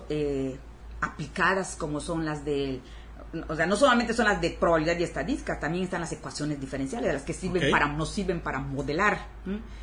aplicadas 1.01 1.77
como 1.77 2.01
son 2.01 2.25
las 2.25 2.45
del 2.45 2.81
o 3.49 3.57
sea, 3.57 3.67
no 3.67 3.77
solamente 3.77 4.15
son 4.15 4.27
las 4.27 4.41
de 4.41 4.51
probabilidad 4.51 4.99
y 4.99 5.03
estadística, 5.03 5.59
también 5.61 5.85
están 5.85 6.01
las 6.01 6.13
ecuaciones 6.13 6.61
diferenciales, 6.61 7.13
las 7.13 7.23
que 7.23 7.35
sirven 7.35 7.71
para, 7.71 7.87
nos 7.89 8.11
sirven 8.11 8.41
para 8.41 8.59
modelar. 8.59 9.27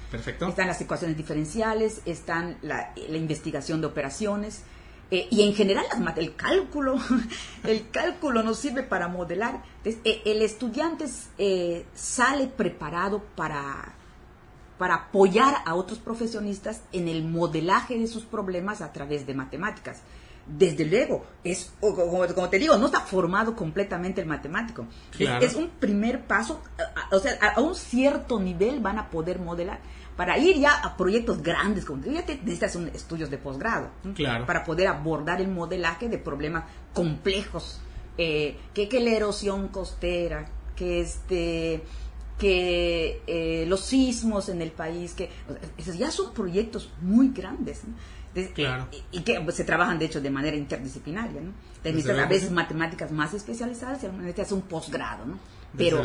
Perfecto. 0.09 0.47
Están 0.47 0.67
las 0.67 0.81
ecuaciones 0.81 1.15
diferenciales, 1.15 2.01
están 2.05 2.57
la, 2.61 2.93
investigación 2.95 3.81
de 3.81 3.87
operaciones, 3.87 4.63
eh, 5.11 5.27
y 5.29 5.43
en 5.43 5.53
general 5.53 5.85
el 6.17 6.35
cálculo, 6.35 6.95
el 7.63 7.89
cálculo 7.91 8.41
nos 8.41 8.57
sirve 8.57 8.81
para 8.81 9.07
modelar. 9.07 9.61
Eh, 9.83 10.21
el 10.25 10.41
estudiante 10.41 11.05
eh, 11.37 11.85
sale 11.93 12.47
preparado 12.47 13.23
para, 13.35 13.93
para 14.79 14.95
apoyar 14.95 15.57
a 15.65 15.75
otros 15.75 15.99
profesionistas 15.99 16.81
en 16.91 17.07
el 17.07 17.23
modelaje 17.23 17.99
de 17.99 18.07
sus 18.07 18.23
problemas 18.23 18.81
a 18.81 18.91
través 18.91 19.27
de 19.27 19.35
matemáticas 19.35 20.01
desde 20.47 20.85
luego, 20.85 21.25
es, 21.43 21.73
como, 21.79 22.49
te 22.49 22.59
digo, 22.59 22.77
no 22.77 22.85
está 22.85 23.01
formado 23.01 23.55
completamente 23.55 24.21
el 24.21 24.27
matemático. 24.27 24.85
Es, 25.17 25.55
un 25.55 25.69
primer 25.69 26.25
paso, 26.25 26.61
o 27.11 27.19
sea, 27.19 27.37
a, 27.55 27.61
un 27.61 27.75
cierto 27.75 28.39
nivel 28.39 28.79
van 28.79 28.99
a 28.99 29.09
poder 29.09 29.39
modelar. 29.39 29.79
Para 30.15 30.37
ir 30.37 30.57
ya 30.57 30.75
a 30.75 30.95
proyectos 30.95 31.41
grandes, 31.43 31.83
como 31.83 32.01
te 32.01 32.11
necesitas 32.11 32.75
un, 32.75 32.87
estudios 32.89 33.29
de 33.29 33.37
posgrado, 33.37 33.89
para 34.45 34.63
poder 34.63 34.87
abordar 34.87 35.41
el 35.41 35.49
modelaje 35.49 36.07
de 36.07 36.17
problemas 36.17 36.65
complejos, 36.93 37.81
eh, 38.17 38.57
que, 38.73 38.87
que 38.87 39.01
la 39.01 39.11
erosión 39.11 39.67
costera, 39.69 40.45
que 40.75 41.01
este 41.01 41.83
que 42.37 43.21
eh, 43.27 43.65
los 43.67 43.81
sismos 43.81 44.49
en 44.49 44.61
el 44.61 44.71
país, 44.71 45.13
que 45.13 45.29
esos 45.77 45.97
ya 45.97 46.11
son 46.11 46.33
proyectos 46.33 46.91
muy 47.01 47.29
grandes. 47.29 47.83
Y, 49.11 49.21
que 49.21 49.39
pues, 49.41 49.55
se 49.55 49.63
trabajan, 49.63 49.97
de 49.97 50.05
hecho, 50.05 50.19
de 50.19 50.29
manera 50.29 50.57
interdisciplinaria, 50.57 51.41
¿no? 51.41 51.53
a 52.21 52.25
veces 52.25 52.51
matemáticas 52.51 53.11
más 53.11 53.33
especializadas 53.33 54.03
y 54.03 54.41
hace 54.41 54.53
un 54.53 54.63
posgrado, 54.63 55.25
¿no? 55.25 55.39
Pero 55.77 56.01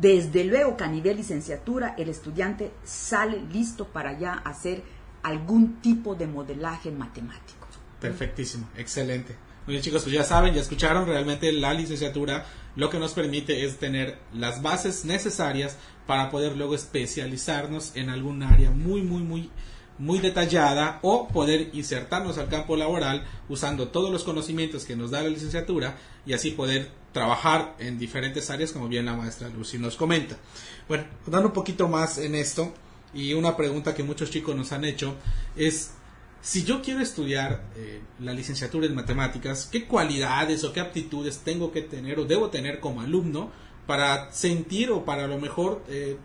desde 0.00 0.44
luego 0.44 0.76
que 0.76 0.84
a 0.84 0.88
nivel 0.88 1.18
licenciatura 1.18 1.94
el 1.98 2.08
estudiante 2.08 2.70
sale 2.84 3.40
listo 3.52 3.86
para 3.86 4.18
ya 4.18 4.32
hacer 4.32 4.82
algún 5.22 5.80
tipo 5.80 6.14
de 6.14 6.26
modelaje 6.26 6.90
matemático. 6.90 7.66
Perfectísimo, 8.00 8.68
excelente. 8.76 9.36
Muy 9.66 9.74
bien 9.74 9.82
chicos, 9.82 10.02
pues 10.02 10.14
ya 10.14 10.24
saben, 10.24 10.54
ya 10.54 10.62
escucharon, 10.62 11.06
realmente 11.06 11.52
la 11.52 11.74
licenciatura 11.74 12.46
lo 12.76 12.88
que 12.88 12.98
nos 12.98 13.12
permite 13.12 13.64
es 13.64 13.78
tener 13.78 14.18
las 14.32 14.62
bases 14.62 15.04
necesarias 15.04 15.76
para 16.06 16.30
poder 16.30 16.56
luego 16.56 16.74
especializarnos 16.74 17.94
en 17.94 18.08
algún 18.08 18.42
área 18.42 18.70
muy, 18.70 19.02
muy, 19.02 19.22
muy 19.22 19.50
muy 20.00 20.18
detallada 20.18 20.98
o 21.02 21.28
poder 21.28 21.70
insertarnos 21.74 22.38
al 22.38 22.48
campo 22.48 22.74
laboral 22.74 23.26
usando 23.50 23.88
todos 23.88 24.10
los 24.10 24.24
conocimientos 24.24 24.86
que 24.86 24.96
nos 24.96 25.10
da 25.10 25.22
la 25.22 25.28
licenciatura 25.28 25.98
y 26.24 26.32
así 26.32 26.52
poder 26.52 26.90
trabajar 27.12 27.76
en 27.78 27.98
diferentes 27.98 28.48
áreas 28.48 28.72
como 28.72 28.88
bien 28.88 29.04
la 29.04 29.14
maestra 29.14 29.50
Lucy 29.50 29.78
nos 29.78 29.96
comenta. 29.96 30.36
Bueno, 30.88 31.04
dando 31.26 31.48
un 31.48 31.54
poquito 31.54 31.86
más 31.86 32.16
en 32.16 32.34
esto 32.34 32.72
y 33.12 33.34
una 33.34 33.56
pregunta 33.56 33.94
que 33.94 34.02
muchos 34.02 34.30
chicos 34.30 34.56
nos 34.56 34.72
han 34.72 34.86
hecho 34.86 35.16
es 35.54 35.92
si 36.40 36.64
yo 36.64 36.80
quiero 36.80 37.00
estudiar 37.00 37.64
eh, 37.76 38.00
la 38.20 38.32
licenciatura 38.32 38.86
en 38.86 38.94
matemáticas, 38.94 39.68
¿qué 39.70 39.86
cualidades 39.86 40.64
o 40.64 40.72
qué 40.72 40.80
aptitudes 40.80 41.40
tengo 41.40 41.70
que 41.70 41.82
tener 41.82 42.18
o 42.18 42.24
debo 42.24 42.48
tener 42.48 42.80
como 42.80 43.02
alumno 43.02 43.50
para 43.86 44.32
sentir 44.32 44.90
o 44.90 45.04
para 45.04 45.24
a 45.24 45.28
lo 45.28 45.38
mejor 45.38 45.82
eh, 45.88 46.16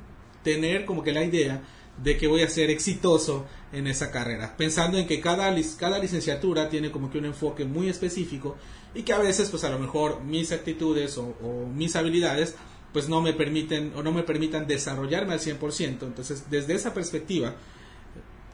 tener 0.43 0.85
como 0.85 1.03
que 1.03 1.11
la 1.11 1.25
idea 1.25 1.61
de 2.01 2.17
que 2.17 2.27
voy 2.27 2.41
a 2.41 2.49
ser 2.49 2.69
exitoso 2.69 3.45
en 3.75 3.87
esa 3.87 4.09
carrera, 4.09 4.55
pensando 4.55 4.97
en 4.97 5.05
que 5.05 5.19
cada, 5.19 5.53
cada 5.77 5.99
licenciatura 5.99 6.69
tiene 6.69 6.91
como 6.91 7.11
que 7.11 7.17
un 7.17 7.25
enfoque 7.25 7.65
muy 7.65 7.89
específico 7.89 8.55
y 8.93 9.03
que 9.03 9.11
a 9.11 9.17
veces 9.17 9.49
pues 9.49 9.65
a 9.65 9.69
lo 9.69 9.77
mejor 9.77 10.21
mis 10.23 10.53
actitudes 10.53 11.17
o, 11.17 11.35
mis 11.73 11.95
habilidades 11.97 12.55
pues 12.93 13.09
no 13.09 13.21
me 13.21 13.33
permiten 13.33 13.91
o 13.95 14.01
no 14.01 14.13
me 14.13 14.23
permitan 14.23 14.65
desarrollarme 14.65 15.33
al 15.33 15.41
100%. 15.41 16.03
Entonces, 16.03 16.45
desde 16.49 16.75
esa 16.75 16.93
perspectiva, 16.93 17.53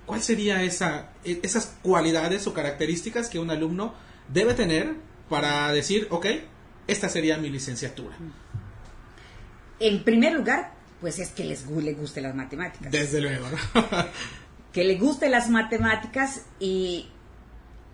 ¿cuál 0.07 0.23
sería 0.23 0.63
esa, 0.63 1.11
e, 1.23 1.39
esas 1.43 1.77
cualidades 1.83 2.47
o 2.47 2.53
características 2.53 3.29
que 3.29 3.37
un 3.37 3.51
alumno 3.51 3.93
debe 4.33 4.55
tener 4.55 4.95
para 5.29 5.71
decir, 5.71 6.07
ok, 6.09 6.25
esta 6.87 7.07
sería 7.07 7.37
mi 7.37 7.51
licenciatura? 7.51 8.17
En 9.79 10.03
primer 10.03 10.33
lugar, 10.33 10.73
pues 10.99 11.19
es 11.19 11.29
que 11.29 11.43
les 11.43 11.67
le 11.67 11.93
guste 11.93 12.19
las 12.19 12.33
matemáticas. 12.33 12.91
Desde 12.91 13.21
luego. 13.21 13.45
que 14.71 14.83
le 14.83 14.95
guste 14.95 15.29
las 15.29 15.49
matemáticas 15.49 16.45
y 16.59 17.09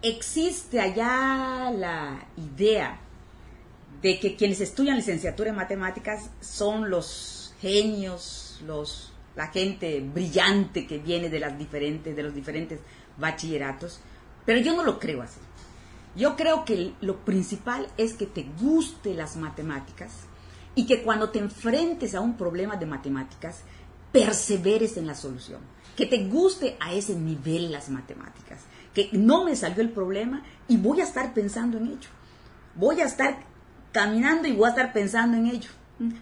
existe 0.01 0.79
allá 0.79 1.71
la 1.71 2.27
idea 2.37 2.99
de 4.01 4.19
que 4.19 4.35
quienes 4.35 4.61
estudian 4.61 4.97
licenciatura 4.97 5.49
en 5.49 5.55
matemáticas 5.55 6.29
son 6.39 6.89
los 6.89 7.55
genios, 7.59 8.61
los 8.65 9.13
la 9.35 9.47
gente 9.47 10.01
brillante 10.01 10.87
que 10.87 10.97
viene 10.97 11.29
de 11.29 11.39
las 11.39 11.57
diferentes 11.57 12.15
de 12.15 12.23
los 12.23 12.33
diferentes 12.33 12.79
bachilleratos, 13.17 13.99
pero 14.45 14.59
yo 14.59 14.75
no 14.75 14.83
lo 14.83 14.99
creo 14.99 15.21
así. 15.21 15.39
Yo 16.15 16.35
creo 16.35 16.65
que 16.65 16.93
lo 17.01 17.17
principal 17.17 17.87
es 17.97 18.13
que 18.13 18.25
te 18.25 18.47
guste 18.59 19.13
las 19.13 19.35
matemáticas 19.35 20.11
y 20.73 20.87
que 20.87 21.03
cuando 21.03 21.29
te 21.29 21.39
enfrentes 21.39 22.15
a 22.15 22.21
un 22.21 22.35
problema 22.35 22.75
de 22.75 22.87
matemáticas, 22.87 23.61
perseveres 24.11 24.97
en 24.97 25.05
la 25.05 25.13
solución, 25.13 25.61
que 25.97 26.05
te 26.05 26.25
guste 26.25 26.77
a 26.79 26.93
ese 26.93 27.15
nivel 27.15 27.71
las 27.71 27.89
matemáticas, 27.89 28.61
que 28.93 29.09
no 29.13 29.43
me 29.43 29.55
salió 29.55 29.81
el 29.81 29.89
problema 29.89 30.43
y 30.67 30.77
voy 30.77 31.01
a 31.01 31.03
estar 31.03 31.33
pensando 31.33 31.79
en 31.79 31.87
ello. 31.87 32.09
Voy 32.75 33.01
a 33.01 33.05
estar 33.05 33.39
caminando 33.91 34.47
y 34.47 34.53
voy 34.53 34.67
a 34.67 34.69
estar 34.69 34.93
pensando 34.93 35.35
en 35.35 35.47
ello. 35.47 35.69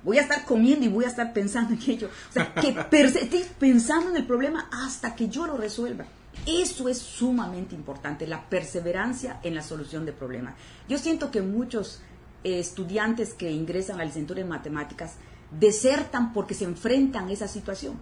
Voy 0.02 0.18
a 0.18 0.22
estar 0.22 0.46
comiendo 0.46 0.86
y 0.86 0.90
voy 0.90 1.04
a 1.04 1.10
estar 1.10 1.34
pensando 1.34 1.74
en 1.74 1.92
ello. 1.92 2.10
O 2.30 2.34
sea, 2.34 2.54
que 2.54 2.70
estés 2.92 3.48
pensando 3.60 4.12
en 4.12 4.16
el 4.16 4.26
problema 4.26 4.70
hasta 4.72 5.14
que 5.14 5.28
yo 5.28 5.46
lo 5.46 5.58
resuelva. 5.58 6.06
Eso 6.48 6.88
es 6.88 7.00
sumamente 7.00 7.76
importante, 7.76 8.28
la 8.28 8.50
perseverancia 8.50 9.42
en 9.44 9.56
la 9.56 9.62
solución 9.62 10.06
de 10.06 10.14
problemas. 10.14 10.54
Yo 10.88 10.98
siento 10.98 11.32
que 11.32 11.42
muchos 11.42 12.02
eh, 12.46 12.60
estudiantes 12.60 13.34
que 13.34 13.52
ingresan 13.52 13.96
a 13.96 14.00
la 14.00 14.06
licenciatura 14.06 14.40
en 14.40 14.48
matemáticas 14.48 15.16
desertan 15.52 16.32
porque 16.32 16.54
se 16.54 16.64
enfrentan 16.64 17.28
a 17.28 17.34
esa 17.34 17.50
situación. 17.50 18.00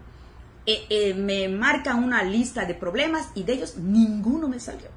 Eh, 0.65 0.85
eh, 0.89 1.13
me 1.13 1.49
marcan 1.49 2.03
una 2.03 2.23
lista 2.23 2.65
de 2.65 2.73
problemas 2.73 3.29
y 3.35 3.43
de 3.43 3.53
ellos 3.53 3.77
ninguno 3.77 4.47
me 4.47 4.59
salió. 4.59 4.87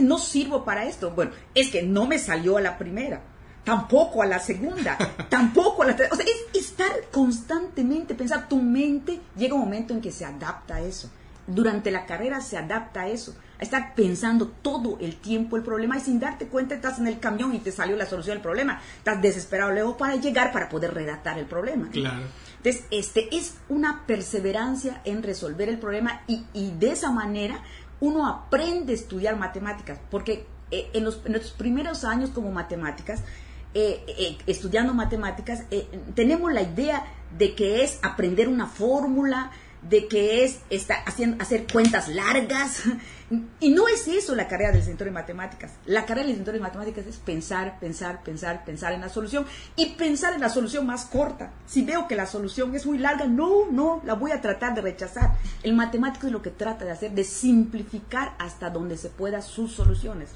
no 0.00 0.18
sirvo 0.18 0.64
para 0.64 0.84
esto. 0.84 1.12
Bueno, 1.12 1.32
es 1.54 1.70
que 1.70 1.82
no 1.82 2.06
me 2.06 2.18
salió 2.18 2.56
a 2.56 2.60
la 2.60 2.76
primera, 2.76 3.20
tampoco 3.62 4.22
a 4.22 4.26
la 4.26 4.40
segunda, 4.40 4.98
tampoco 5.28 5.82
a 5.82 5.86
la 5.86 5.96
tercera. 5.96 6.14
O 6.14 6.16
sea, 6.16 6.26
es 6.26 6.60
estar 6.60 6.92
constantemente 7.12 8.14
pensando. 8.14 8.48
Tu 8.48 8.60
mente 8.60 9.20
llega 9.36 9.54
un 9.54 9.60
momento 9.60 9.94
en 9.94 10.00
que 10.00 10.10
se 10.10 10.24
adapta 10.24 10.76
a 10.76 10.80
eso. 10.80 11.10
Durante 11.46 11.90
la 11.90 12.06
carrera 12.06 12.40
se 12.40 12.56
adapta 12.56 13.02
a 13.02 13.08
eso 13.08 13.34
estar 13.58 13.94
pensando 13.94 14.48
todo 14.48 14.98
el 15.00 15.16
tiempo 15.16 15.56
el 15.56 15.62
problema 15.62 15.96
y 15.96 16.00
sin 16.00 16.20
darte 16.20 16.46
cuenta 16.46 16.74
estás 16.74 16.98
en 16.98 17.06
el 17.06 17.18
camión 17.18 17.54
y 17.54 17.58
te 17.58 17.72
salió 17.72 17.96
la 17.96 18.06
solución 18.06 18.36
del 18.36 18.42
problema. 18.42 18.80
Estás 18.98 19.20
desesperado 19.20 19.72
luego 19.72 19.96
para 19.96 20.16
llegar 20.16 20.52
para 20.52 20.68
poder 20.68 20.94
redactar 20.94 21.38
el 21.38 21.46
problema. 21.46 21.88
Claro. 21.90 22.24
Entonces, 22.64 22.86
este 22.90 23.36
es 23.36 23.56
una 23.68 24.06
perseverancia 24.06 25.02
en 25.04 25.22
resolver 25.22 25.68
el 25.68 25.78
problema 25.78 26.22
y, 26.26 26.70
de 26.78 26.92
esa 26.92 27.10
manera 27.10 27.62
uno 28.00 28.26
aprende 28.26 28.92
a 28.92 28.94
estudiar 28.94 29.36
matemáticas, 29.36 29.98
porque 30.10 30.46
eh, 30.70 30.88
en, 30.94 31.04
los, 31.04 31.16
primeros 31.58 32.04
años 32.04 32.30
como 32.30 32.50
matemáticas, 32.52 33.22
eh, 33.74 34.02
eh, 34.08 34.38
estudiando 34.46 34.94
matemáticas, 34.94 35.64
tenemos 36.14 36.54
la 36.54 36.62
idea 36.62 37.04
de 37.36 37.54
que 37.54 37.84
es 37.84 37.98
aprender 38.00 38.48
una 38.48 38.66
fórmula, 38.66 39.50
de 39.88 40.08
que 40.08 40.44
es 40.44 40.60
está 40.70 40.96
haciendo, 41.06 41.42
hacer 41.42 41.66
cuentas 41.70 42.08
largas. 42.08 42.82
Y 43.58 43.70
no 43.70 43.88
es 43.88 44.06
eso 44.06 44.36
la 44.36 44.46
carrera 44.46 44.70
del 44.70 44.80
licenciatura 44.80 45.08
en 45.08 45.14
matemáticas. 45.14 45.72
La 45.86 46.02
carrera 46.02 46.20
del 46.20 46.28
licenciatura 46.28 46.58
en 46.58 46.62
matemáticas 46.62 47.06
es 47.06 47.16
pensar, 47.16 47.80
pensar, 47.80 48.22
pensar, 48.22 48.64
pensar 48.64 48.92
en 48.92 49.00
la 49.00 49.08
solución 49.08 49.46
y 49.76 49.86
pensar 49.94 50.34
en 50.34 50.42
la 50.42 50.50
solución 50.50 50.86
más 50.86 51.06
corta. 51.06 51.50
Si 51.66 51.82
veo 51.82 52.06
que 52.06 52.16
la 52.16 52.26
solución 52.26 52.74
es 52.74 52.86
muy 52.86 52.98
larga, 52.98 53.24
no, 53.24 53.70
no, 53.70 54.02
la 54.04 54.14
voy 54.14 54.30
a 54.30 54.42
tratar 54.42 54.74
de 54.74 54.82
rechazar. 54.82 55.32
El 55.62 55.74
matemático 55.74 56.26
es 56.26 56.32
lo 56.32 56.42
que 56.42 56.50
trata 56.50 56.84
de 56.84 56.92
hacer, 56.92 57.12
de 57.12 57.24
simplificar 57.24 58.34
hasta 58.38 58.68
donde 58.68 58.98
se 58.98 59.08
pueda 59.08 59.40
sus 59.40 59.72
soluciones. 59.72 60.30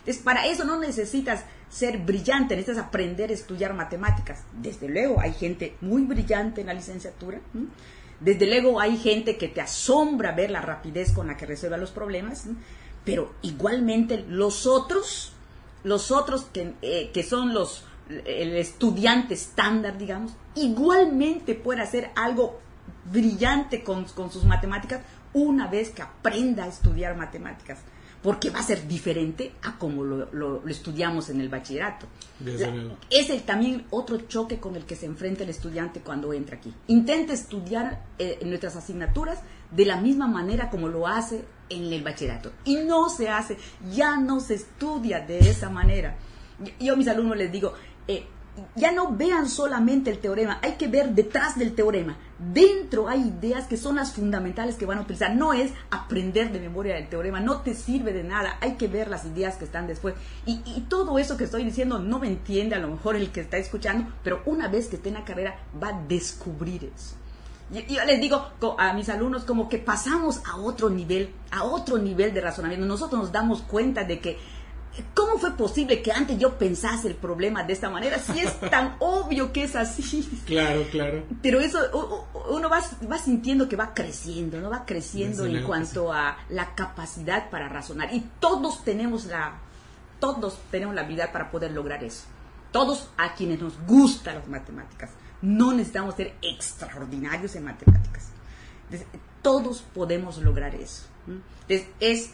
Entonces, 0.00 0.22
para 0.22 0.46
eso 0.46 0.64
no 0.64 0.78
necesitas 0.78 1.44
ser 1.70 1.98
brillante, 1.98 2.56
necesitas 2.56 2.84
aprender 2.84 3.30
a 3.30 3.34
estudiar 3.34 3.72
matemáticas. 3.74 4.40
Desde 4.60 4.88
luego, 4.88 5.20
hay 5.20 5.32
gente 5.32 5.76
muy 5.80 6.02
brillante 6.02 6.60
en 6.60 6.66
la 6.66 6.74
licenciatura. 6.74 7.40
Desde 8.24 8.46
luego 8.46 8.80
hay 8.80 8.96
gente 8.96 9.36
que 9.36 9.48
te 9.48 9.60
asombra 9.60 10.32
ver 10.32 10.50
la 10.50 10.62
rapidez 10.62 11.12
con 11.12 11.26
la 11.26 11.36
que 11.36 11.44
resuelve 11.44 11.76
los 11.76 11.90
problemas, 11.90 12.46
pero 13.04 13.34
igualmente 13.42 14.24
los 14.26 14.66
otros, 14.66 15.32
los 15.82 16.10
otros 16.10 16.46
que, 16.52 16.72
eh, 16.80 17.10
que 17.12 17.22
son 17.22 17.52
los 17.52 17.84
el 18.08 18.56
estudiante 18.56 19.32
estándar, 19.32 19.96
digamos, 19.96 20.32
igualmente 20.54 21.54
puede 21.54 21.80
hacer 21.80 22.10
algo 22.16 22.60
brillante 23.10 23.82
con, 23.82 24.04
con 24.04 24.30
sus 24.30 24.44
matemáticas 24.44 25.00
una 25.32 25.68
vez 25.68 25.90
que 25.90 26.02
aprenda 26.02 26.64
a 26.64 26.68
estudiar 26.68 27.16
matemáticas 27.16 27.78
porque 28.24 28.48
va 28.48 28.60
a 28.60 28.62
ser 28.62 28.88
diferente 28.88 29.52
a 29.64 29.78
como 29.78 30.02
lo, 30.02 30.66
estudiamos 30.66 31.28
en 31.28 31.42
el 31.42 31.50
bachillerato. 31.50 32.06
es 33.10 33.28
el, 33.28 33.42
también 33.42 33.84
otro 33.90 34.16
choque 34.16 34.58
con 34.58 34.76
el 34.76 34.86
que 34.86 34.96
se 34.96 35.04
enfrenta 35.04 35.42
el 35.42 35.50
estudiante 35.50 36.00
cuando 36.00 36.32
entra 36.32 36.56
aquí. 36.56 36.72
Intenta 36.86 37.34
estudiar 37.34 38.02
eh, 38.18 38.38
nuestras 38.46 38.76
asignaturas 38.76 39.40
de 39.70 39.84
la 39.84 40.00
misma 40.00 40.26
manera 40.26 40.70
como 40.70 40.88
lo 40.88 41.06
hace 41.06 41.44
en 41.68 41.92
el 41.92 42.02
bachillerato. 42.02 42.50
Y 42.64 42.76
no 42.76 43.10
se 43.10 43.28
hace, 43.28 43.58
ya 43.94 44.16
no 44.16 44.40
se 44.40 44.54
estudia 44.54 45.20
de 45.20 45.40
esa 45.40 45.68
manera. 45.68 46.16
Yo 46.80 46.94
a 46.94 46.96
mis 46.96 47.08
alumnos 47.08 47.36
les 47.36 47.52
digo, 47.52 47.74
eh, 48.08 48.24
ya 48.76 48.92
no 48.92 49.12
vean 49.12 49.48
solamente 49.48 50.10
el 50.10 50.18
teorema, 50.18 50.58
hay 50.62 50.72
que 50.72 50.88
ver 50.88 51.10
detrás 51.10 51.58
del 51.58 51.74
teorema. 51.74 52.16
Dentro 52.38 53.08
hay 53.08 53.32
ideas 53.38 53.66
que 53.66 53.76
son 53.76 53.96
las 53.96 54.12
fundamentales 54.12 54.76
que 54.76 54.86
van 54.86 54.98
a 54.98 55.02
utilizar. 55.02 55.34
No 55.34 55.52
es 55.52 55.72
aprender 55.90 56.52
de 56.52 56.60
memoria 56.60 56.98
el 56.98 57.08
teorema, 57.08 57.40
no 57.40 57.62
te 57.62 57.74
sirve 57.74 58.12
de 58.12 58.24
nada, 58.24 58.58
hay 58.60 58.74
que 58.74 58.88
ver 58.88 59.08
las 59.08 59.24
ideas 59.24 59.56
que 59.56 59.64
están 59.64 59.86
después. 59.86 60.14
Y, 60.46 60.62
todo 60.88 61.18
eso 61.18 61.36
que 61.36 61.44
estoy 61.44 61.64
diciendo 61.64 61.98
no 61.98 62.18
me 62.18 62.28
entiende 62.28 62.76
a 62.76 62.78
lo 62.78 62.88
mejor 62.88 63.16
el 63.16 63.30
que 63.30 63.40
está 63.40 63.56
escuchando, 63.56 64.12
pero 64.22 64.42
una 64.46 64.68
vez 64.68 64.88
que 64.88 64.96
esté 64.96 65.08
en 65.08 65.14
la 65.14 65.24
carrera 65.24 65.56
va 65.82 65.88
a 65.88 66.02
descubrir 66.06 66.84
eso. 66.94 67.16
Yo 67.70 68.04
les 68.04 68.20
digo 68.20 68.50
a 68.78 68.92
mis 68.92 69.08
alumnos 69.08 69.44
como 69.44 69.68
que 69.68 69.78
pasamos 69.78 70.42
a 70.46 70.56
otro 70.56 70.90
nivel, 70.90 71.34
a 71.50 71.64
otro 71.64 71.96
nivel 71.98 72.34
de 72.34 72.42
razonamiento. 72.42 72.86
Nosotros 72.86 73.22
nos 73.22 73.32
damos 73.32 73.62
cuenta 73.62 74.04
de 74.04 74.20
que 74.20 74.38
¿Cómo 75.12 75.38
fue 75.38 75.56
posible 75.56 76.02
que 76.02 76.12
antes 76.12 76.38
yo 76.38 76.56
pensase 76.56 77.08
el 77.08 77.16
problema 77.16 77.64
de 77.64 77.72
esta 77.72 77.90
manera? 77.90 78.18
Si 78.18 78.38
es 78.38 78.58
tan 78.70 78.96
obvio 79.00 79.52
que 79.52 79.64
es 79.64 79.74
así. 79.74 80.22
Claro, 80.46 80.84
claro. 80.90 81.24
Pero 81.42 81.60
eso 81.60 81.78
uno 82.50 82.68
va, 82.68 82.80
va 83.10 83.18
sintiendo 83.18 83.68
que 83.68 83.76
va 83.76 83.92
creciendo, 83.92 84.60
¿no? 84.60 84.70
Va 84.70 84.84
creciendo 84.84 85.46
en 85.46 85.64
cuanto 85.64 86.12
a 86.12 86.38
la 86.48 86.74
capacidad 86.74 87.50
para 87.50 87.68
razonar. 87.68 88.14
Y 88.14 88.20
todos 88.38 88.84
tenemos 88.84 89.26
la, 89.26 89.54
todos 90.20 90.58
tenemos 90.70 90.94
la 90.94 91.02
habilidad 91.02 91.32
para 91.32 91.50
poder 91.50 91.72
lograr 91.72 92.04
eso. 92.04 92.24
Todos 92.70 93.08
a 93.16 93.34
quienes 93.34 93.60
nos 93.60 93.78
gustan 93.86 94.36
las 94.36 94.48
matemáticas. 94.48 95.10
No 95.42 95.72
necesitamos 95.72 96.14
ser 96.14 96.34
extraordinarios 96.40 97.56
en 97.56 97.64
matemáticas. 97.64 98.28
todos 99.42 99.82
podemos 99.92 100.38
lograr 100.38 100.74
eso. 100.74 101.02
Entonces, 101.26 101.88
es 102.00 102.30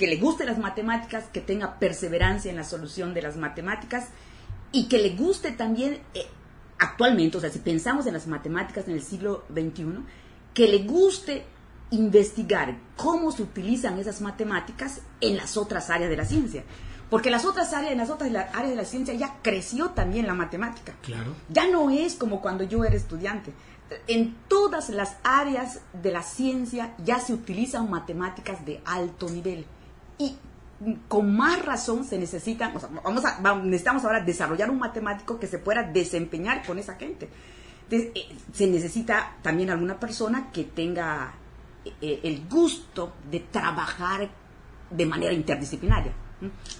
que 0.00 0.06
le 0.06 0.16
guste 0.16 0.46
las 0.46 0.56
matemáticas, 0.56 1.24
que 1.30 1.42
tenga 1.42 1.78
perseverancia 1.78 2.50
en 2.50 2.56
la 2.56 2.64
solución 2.64 3.12
de 3.12 3.20
las 3.20 3.36
matemáticas 3.36 4.08
y 4.72 4.88
que 4.88 4.96
le 4.96 5.10
guste 5.10 5.52
también 5.52 5.98
eh, 6.14 6.24
actualmente, 6.78 7.36
o 7.36 7.40
sea, 7.42 7.50
si 7.50 7.58
pensamos 7.58 8.06
en 8.06 8.14
las 8.14 8.26
matemáticas 8.26 8.88
en 8.88 8.94
el 8.94 9.02
siglo 9.02 9.44
XXI, 9.52 9.98
que 10.54 10.68
le 10.68 10.84
guste 10.84 11.44
investigar 11.90 12.78
cómo 12.96 13.30
se 13.30 13.42
utilizan 13.42 13.98
esas 13.98 14.22
matemáticas 14.22 15.02
en 15.20 15.36
las 15.36 15.58
otras 15.58 15.90
áreas 15.90 16.08
de 16.08 16.16
la 16.16 16.24
ciencia. 16.24 16.64
Porque 17.10 17.28
las 17.28 17.44
otras 17.44 17.74
áreas, 17.74 17.92
en 17.92 17.98
las 17.98 18.08
otras 18.08 18.30
áreas 18.30 18.70
de 18.70 18.76
la 18.76 18.86
ciencia 18.86 19.12
ya 19.12 19.36
creció 19.42 19.90
también 19.90 20.26
la 20.26 20.32
matemática. 20.32 20.94
Claro. 21.02 21.34
Ya 21.50 21.68
no 21.68 21.90
es 21.90 22.14
como 22.14 22.40
cuando 22.40 22.64
yo 22.64 22.84
era 22.84 22.96
estudiante. 22.96 23.52
En 24.06 24.34
todas 24.48 24.88
las 24.88 25.18
áreas 25.24 25.80
de 25.92 26.10
la 26.10 26.22
ciencia 26.22 26.94
ya 27.04 27.20
se 27.20 27.34
utilizan 27.34 27.90
matemáticas 27.90 28.64
de 28.64 28.80
alto 28.86 29.28
nivel 29.28 29.66
y 30.20 30.36
con 31.08 31.34
más 31.34 31.64
razón 31.64 32.04
se 32.04 32.18
necesitan, 32.18 32.74
o 32.76 32.80
sea, 32.80 32.88
vamos 33.02 33.24
a, 33.24 33.54
necesitamos 33.56 34.04
ahora 34.04 34.20
desarrollar 34.20 34.70
un 34.70 34.78
matemático 34.78 35.38
que 35.38 35.46
se 35.46 35.58
pueda 35.58 35.82
desempeñar 35.82 36.64
con 36.64 36.78
esa 36.78 36.94
gente. 36.94 37.28
Entonces, 37.84 38.12
eh, 38.14 38.36
se 38.52 38.66
necesita 38.66 39.36
también 39.42 39.70
alguna 39.70 39.98
persona 39.98 40.50
que 40.52 40.64
tenga 40.64 41.34
eh, 42.00 42.20
el 42.22 42.48
gusto 42.48 43.14
de 43.30 43.40
trabajar 43.40 44.30
de 44.90 45.06
manera 45.06 45.32
interdisciplinaria 45.32 46.12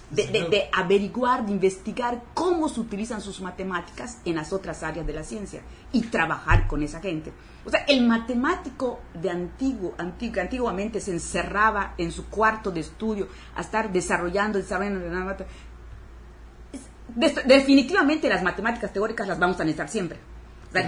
de, 0.09 0.69
averiguar, 0.73 1.45
de 1.45 1.51
investigar 1.51 2.21
cómo 2.33 2.67
se 2.67 2.79
utilizan 2.79 3.21
sus 3.21 3.41
matemáticas 3.41 4.17
en 4.25 4.35
las 4.35 4.53
otras 4.53 4.83
áreas 4.83 5.05
de 5.05 5.13
la 5.13 5.23
ciencia 5.23 5.61
y 5.91 6.01
trabajar 6.03 6.67
con 6.67 6.81
esa 6.83 6.99
gente. 6.99 7.31
O 7.65 7.69
sea, 7.69 7.81
el 7.87 8.07
matemático 8.07 9.01
de 9.13 9.29
antiguo, 9.29 9.93
antiguo 9.97 10.41
antiguamente 10.41 10.99
se 10.99 11.11
encerraba 11.11 11.93
en 11.97 12.11
su 12.11 12.27
cuarto 12.27 12.71
de 12.71 12.79
estudio 12.79 13.27
a 13.55 13.61
estar 13.61 13.91
desarrollando, 13.91 14.57
desarrollando. 14.57 15.45
Definitivamente 17.45 18.29
las 18.29 18.41
matemáticas 18.41 18.91
teóricas 18.91 19.27
las 19.27 19.37
vamos 19.37 19.59
a 19.59 19.63
necesitar 19.63 19.89
siempre. 19.89 20.17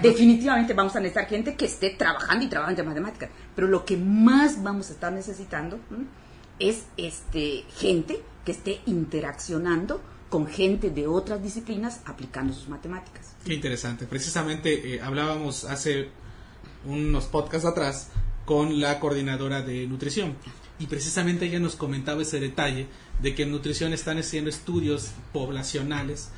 definitivamente 0.02 0.74
vamos 0.74 0.96
a 0.96 1.00
necesitar 1.00 1.28
gente 1.28 1.56
que 1.56 1.66
esté 1.66 1.92
trabajando 1.92 2.46
y 2.46 2.48
trabajando 2.48 2.82
en 2.82 2.88
matemáticas. 2.88 3.30
Pero 3.56 3.68
lo 3.68 3.86
que 3.86 3.98
más 3.98 4.64
vamos 4.64 4.90
a 4.90 4.94
estar 4.94 5.14
necesitando 5.14 5.80
es 6.58 6.86
este, 6.98 7.66
gente 7.76 8.24
que 8.46 8.52
esté 8.52 8.82
interaccionando 8.86 10.02
con 10.30 10.48
gente 10.48 10.90
de 10.90 11.08
otras 11.08 11.44
disciplinas 11.44 12.02
aplicando 12.06 12.54
sus 12.54 12.68
matemáticas. 12.68 13.36
Qué 13.46 13.54
interesante. 13.54 14.06
Precisamente 14.06 14.96
eh, 14.96 15.02
hablábamos 15.02 15.64
hace 15.66 16.10
unos 16.86 17.26
podcasts 17.26 17.68
atrás 17.68 18.10
con 18.46 18.80
la 18.80 19.00
coordinadora 19.00 19.62
de 19.62 19.88
nutrición 19.88 20.36
y 20.80 20.88
precisamente 20.88 21.46
ella 21.46 21.60
nos 21.60 21.76
comentaba 21.76 22.24
ese 22.24 22.40
detalle 22.40 22.88
de 23.22 23.36
que 23.36 23.44
en 23.44 23.52
nutrición 23.52 23.94
están 23.94 24.18
haciendo 24.18 24.50
estudios 24.50 25.12
poblacionales 25.32 26.30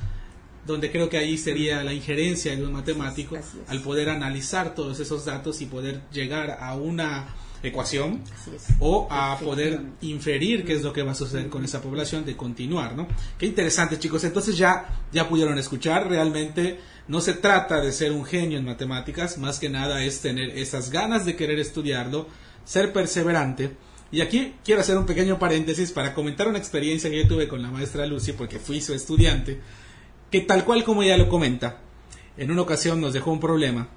donde 0.66 0.90
creo 0.90 1.08
que 1.08 1.16
ahí 1.16 1.38
sería 1.38 1.82
la 1.84 1.92
injerencia 1.92 2.52
de 2.52 2.58
los 2.58 2.70
matemáticos 2.70 3.38
al 3.68 3.80
poder 3.82 4.10
analizar 4.10 4.74
todos 4.74 4.98
esos 5.00 5.24
datos 5.24 5.60
y 5.62 5.66
poder 5.66 6.02
llegar 6.12 6.58
a 6.60 6.74
una 6.74 7.28
ecuación 7.62 8.22
o 8.78 9.08
a 9.10 9.38
poder 9.38 9.80
inferir 10.02 10.64
qué 10.64 10.74
es 10.74 10.82
lo 10.82 10.92
que 10.92 11.02
va 11.02 11.12
a 11.12 11.14
suceder 11.14 11.48
con 11.48 11.64
esa 11.64 11.80
población 11.80 12.24
de 12.24 12.36
continuar, 12.36 12.94
¿no? 12.96 13.08
Qué 13.38 13.46
interesante, 13.46 13.98
chicos. 13.98 14.24
Entonces 14.24 14.56
ya 14.56 14.86
ya 15.12 15.28
pudieron 15.28 15.58
escuchar, 15.58 16.08
realmente 16.08 16.78
no 17.08 17.20
se 17.20 17.34
trata 17.34 17.80
de 17.80 17.92
ser 17.92 18.12
un 18.12 18.24
genio 18.24 18.58
en 18.58 18.64
matemáticas, 18.64 19.38
más 19.38 19.58
que 19.58 19.68
nada 19.68 20.04
es 20.04 20.20
tener 20.20 20.50
esas 20.58 20.90
ganas 20.90 21.24
de 21.24 21.36
querer 21.36 21.58
estudiarlo, 21.58 22.26
ser 22.64 22.92
perseverante. 22.92 23.76
Y 24.12 24.20
aquí 24.20 24.54
quiero 24.64 24.80
hacer 24.80 24.96
un 24.96 25.06
pequeño 25.06 25.38
paréntesis 25.38 25.90
para 25.92 26.14
comentar 26.14 26.46
una 26.48 26.58
experiencia 26.58 27.10
que 27.10 27.22
yo 27.22 27.28
tuve 27.28 27.48
con 27.48 27.62
la 27.62 27.70
maestra 27.70 28.06
Lucy, 28.06 28.32
porque 28.32 28.58
fui 28.58 28.80
su 28.80 28.94
estudiante. 28.94 29.60
que 30.30 30.40
tal 30.40 30.64
cual 30.64 30.84
como 30.84 31.02
ella 31.02 31.16
lo 31.16 31.28
comenta, 31.28 31.78
en 32.36 32.50
una 32.50 32.62
ocasión 32.62 33.00
nos 33.00 33.12
dejó 33.12 33.30
un 33.32 33.40
problema 33.40 33.88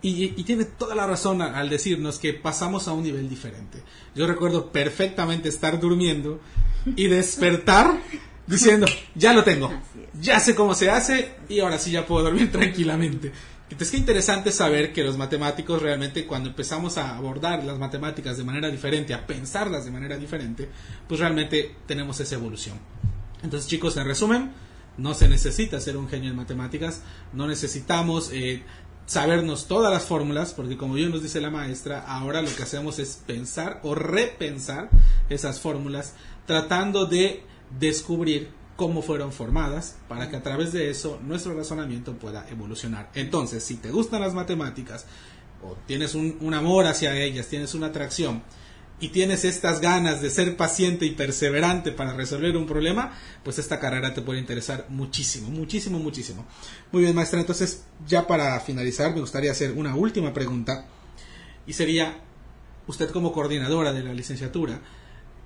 y, 0.00 0.28
tiene 0.44 0.64
toda 0.64 0.94
la 0.94 1.06
razón 1.06 1.42
al 1.42 1.68
decirnos 1.68 2.18
que 2.18 2.32
pasamos 2.32 2.86
a 2.86 2.92
un 2.92 3.02
nivel 3.02 3.28
diferente. 3.28 3.82
Yo 4.14 4.26
recuerdo 4.26 4.70
perfectamente 4.70 5.48
estar 5.48 5.80
durmiendo 5.80 6.40
y 6.96 7.08
despertar 7.08 8.00
diciendo, 8.46 8.86
ya 9.14 9.32
lo 9.32 9.44
tengo, 9.44 9.72
ya 10.20 10.40
sé 10.40 10.54
cómo 10.54 10.74
se 10.74 10.90
hace 10.90 11.34
y 11.48 11.60
ahora 11.60 11.78
sí 11.78 11.90
ya 11.90 12.06
puedo 12.06 12.24
dormir 12.24 12.52
tranquilamente. 12.52 13.32
Entonces, 13.70 13.90
qué 13.90 13.98
interesante 13.98 14.50
saber 14.50 14.94
que 14.94 15.04
los 15.04 15.18
matemáticos 15.18 15.82
realmente 15.82 16.26
cuando 16.26 16.48
empezamos 16.48 16.96
a 16.96 17.16
abordar 17.16 17.64
las 17.64 17.78
matemáticas 17.78 18.38
de 18.38 18.44
manera 18.44 18.70
diferente, 18.70 19.12
a 19.12 19.26
pensarlas 19.26 19.84
de 19.84 19.90
manera 19.90 20.16
diferente, 20.16 20.68
pues 21.06 21.20
realmente 21.20 21.74
tenemos 21.86 22.18
esa 22.20 22.36
evolución. 22.36 22.78
Entonces, 23.42 23.68
chicos, 23.68 23.96
en 23.98 24.06
resumen, 24.06 24.52
no 24.96 25.14
se 25.14 25.28
necesita 25.28 25.80
ser 25.80 25.96
un 25.96 26.08
genio 26.08 26.30
en 26.30 26.36
matemáticas, 26.36 27.02
no 27.32 27.46
necesitamos 27.46 28.30
eh, 28.32 28.62
sabernos 29.08 29.66
todas 29.66 29.90
las 29.90 30.04
fórmulas, 30.04 30.52
porque 30.52 30.76
como 30.76 30.92
bien 30.92 31.10
nos 31.10 31.22
dice 31.22 31.40
la 31.40 31.50
maestra, 31.50 32.04
ahora 32.06 32.42
lo 32.42 32.54
que 32.54 32.62
hacemos 32.62 32.98
es 32.98 33.18
pensar 33.26 33.80
o 33.82 33.94
repensar 33.94 34.90
esas 35.30 35.60
fórmulas, 35.60 36.12
tratando 36.46 37.06
de 37.06 37.42
descubrir 37.80 38.50
cómo 38.76 39.00
fueron 39.00 39.32
formadas, 39.32 39.96
para 40.08 40.28
que 40.28 40.36
a 40.36 40.42
través 40.42 40.72
de 40.72 40.90
eso 40.90 41.18
nuestro 41.24 41.54
razonamiento 41.54 42.12
pueda 42.18 42.46
evolucionar. 42.50 43.10
Entonces, 43.14 43.64
si 43.64 43.76
te 43.76 43.90
gustan 43.90 44.20
las 44.20 44.34
matemáticas, 44.34 45.06
o 45.64 45.74
tienes 45.86 46.14
un, 46.14 46.36
un 46.42 46.52
amor 46.52 46.84
hacia 46.84 47.16
ellas, 47.16 47.46
tienes 47.46 47.74
una 47.74 47.86
atracción, 47.86 48.42
y 49.00 49.08
tienes 49.08 49.44
estas 49.44 49.80
ganas 49.80 50.20
de 50.20 50.30
ser 50.30 50.56
paciente 50.56 51.06
y 51.06 51.12
perseverante 51.12 51.92
para 51.92 52.14
resolver 52.14 52.56
un 52.56 52.66
problema, 52.66 53.12
pues 53.44 53.58
esta 53.58 53.78
carrera 53.78 54.12
te 54.12 54.22
puede 54.22 54.40
interesar 54.40 54.86
muchísimo, 54.88 55.48
muchísimo, 55.50 55.98
muchísimo. 55.98 56.46
Muy 56.90 57.02
bien, 57.02 57.14
maestra, 57.14 57.40
entonces 57.40 57.84
ya 58.06 58.26
para 58.26 58.58
finalizar 58.60 59.14
me 59.14 59.20
gustaría 59.20 59.52
hacer 59.52 59.72
una 59.72 59.94
última 59.94 60.32
pregunta 60.32 60.86
y 61.66 61.74
sería, 61.74 62.18
usted 62.86 63.10
como 63.10 63.32
coordinadora 63.32 63.92
de 63.92 64.02
la 64.02 64.14
licenciatura, 64.14 64.80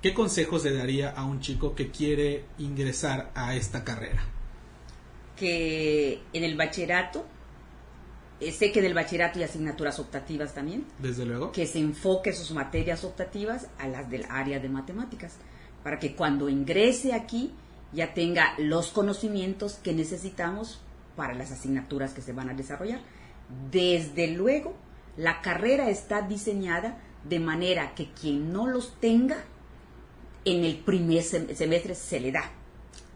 ¿qué 0.01 0.15
consejos 0.15 0.65
le 0.65 0.73
daría 0.73 1.11
a 1.11 1.25
un 1.25 1.41
chico 1.41 1.75
que 1.75 1.91
quiere 1.91 2.45
ingresar 2.59 3.33
a 3.35 3.55
esta 3.55 3.85
carrera? 3.85 4.25
Que 5.37 6.23
en 6.33 6.45
el 6.45 6.57
bachillerato 6.57 7.27
sé 8.51 8.73
que 8.73 8.81
en 8.81 8.87
el 8.87 8.95
bachillerato 8.95 9.39
hay 9.39 9.45
asignaturas 9.45 9.99
optativas 9.99 10.55
también. 10.55 10.85
Desde 10.99 11.25
luego. 11.25 11.53
Que 11.53 11.67
se 11.67 11.79
enfoque 11.79 12.33
sus 12.33 12.51
materias 12.53 13.05
optativas 13.05 13.69
a 13.79 13.87
las 13.87 14.11
del 14.11 14.25
área 14.29 14.59
de 14.59 14.69
matemáticas, 14.69 15.37
para 15.85 15.99
que 15.99 16.17
cuando 16.17 16.49
ingrese 16.49 17.13
aquí 17.13 17.53
ya 17.93 18.15
tenga 18.15 18.55
los 18.59 18.89
conocimientos 18.89 19.75
que 19.75 19.93
necesitamos 19.93 20.81
para 21.15 21.35
las 21.35 21.53
asignaturas 21.53 22.15
que 22.15 22.23
se 22.23 22.33
van 22.33 22.49
a 22.49 22.55
desarrollar. 22.55 23.01
Desde 23.71 24.29
luego, 24.29 24.75
la 25.17 25.43
carrera 25.43 25.91
está 25.91 26.23
diseñada 26.23 26.99
de 27.25 27.39
manera 27.39 27.95
que 27.95 28.11
quien 28.13 28.53
no 28.53 28.67
los 28.67 28.99
tenga, 28.99 29.45
en 30.45 30.65
el 30.65 30.79
primer 30.79 31.23
semestre 31.23 31.95
se 31.95 32.19
le 32.19 32.33
da. 32.33 32.51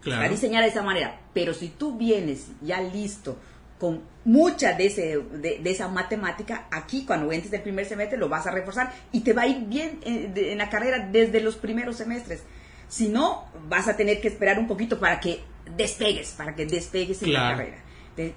Claro. 0.00 0.22
Está 0.22 0.34
diseñada 0.34 0.64
de 0.64 0.70
esa 0.70 0.82
manera. 0.82 1.20
Pero 1.34 1.54
si 1.54 1.68
tú 1.68 1.96
vienes 1.96 2.48
ya 2.62 2.80
listo 2.80 3.36
con 3.78 4.02
mucha 4.24 4.72
de, 4.72 4.86
ese, 4.86 5.18
de, 5.18 5.60
esa 5.64 5.88
matemática, 5.88 6.66
aquí 6.70 7.04
cuando 7.04 7.30
entres 7.32 7.52
el 7.52 7.62
primer 7.62 7.86
semestre 7.86 8.18
lo 8.18 8.28
vas 8.28 8.46
a 8.46 8.50
reforzar 8.50 8.92
y 9.12 9.20
te 9.20 9.32
va 9.32 9.42
a 9.42 9.46
ir 9.46 9.66
bien 9.66 10.00
en, 10.02 10.58
la 10.58 10.70
carrera 10.70 11.08
desde 11.10 11.40
los 11.40 11.56
primeros 11.56 11.96
semestres. 11.96 12.42
Si 12.88 13.08
no, 13.08 13.44
vas 13.68 13.88
a 13.88 13.96
tener 13.96 14.20
que 14.20 14.28
esperar 14.28 14.58
un 14.58 14.66
poquito 14.66 14.98
para 14.98 15.20
que 15.20 15.40
despegues, 15.76 16.30
para 16.30 16.54
que 16.54 16.66
despegues 16.66 17.22
en 17.22 17.32
la 17.32 17.50
carrera. 17.50 17.78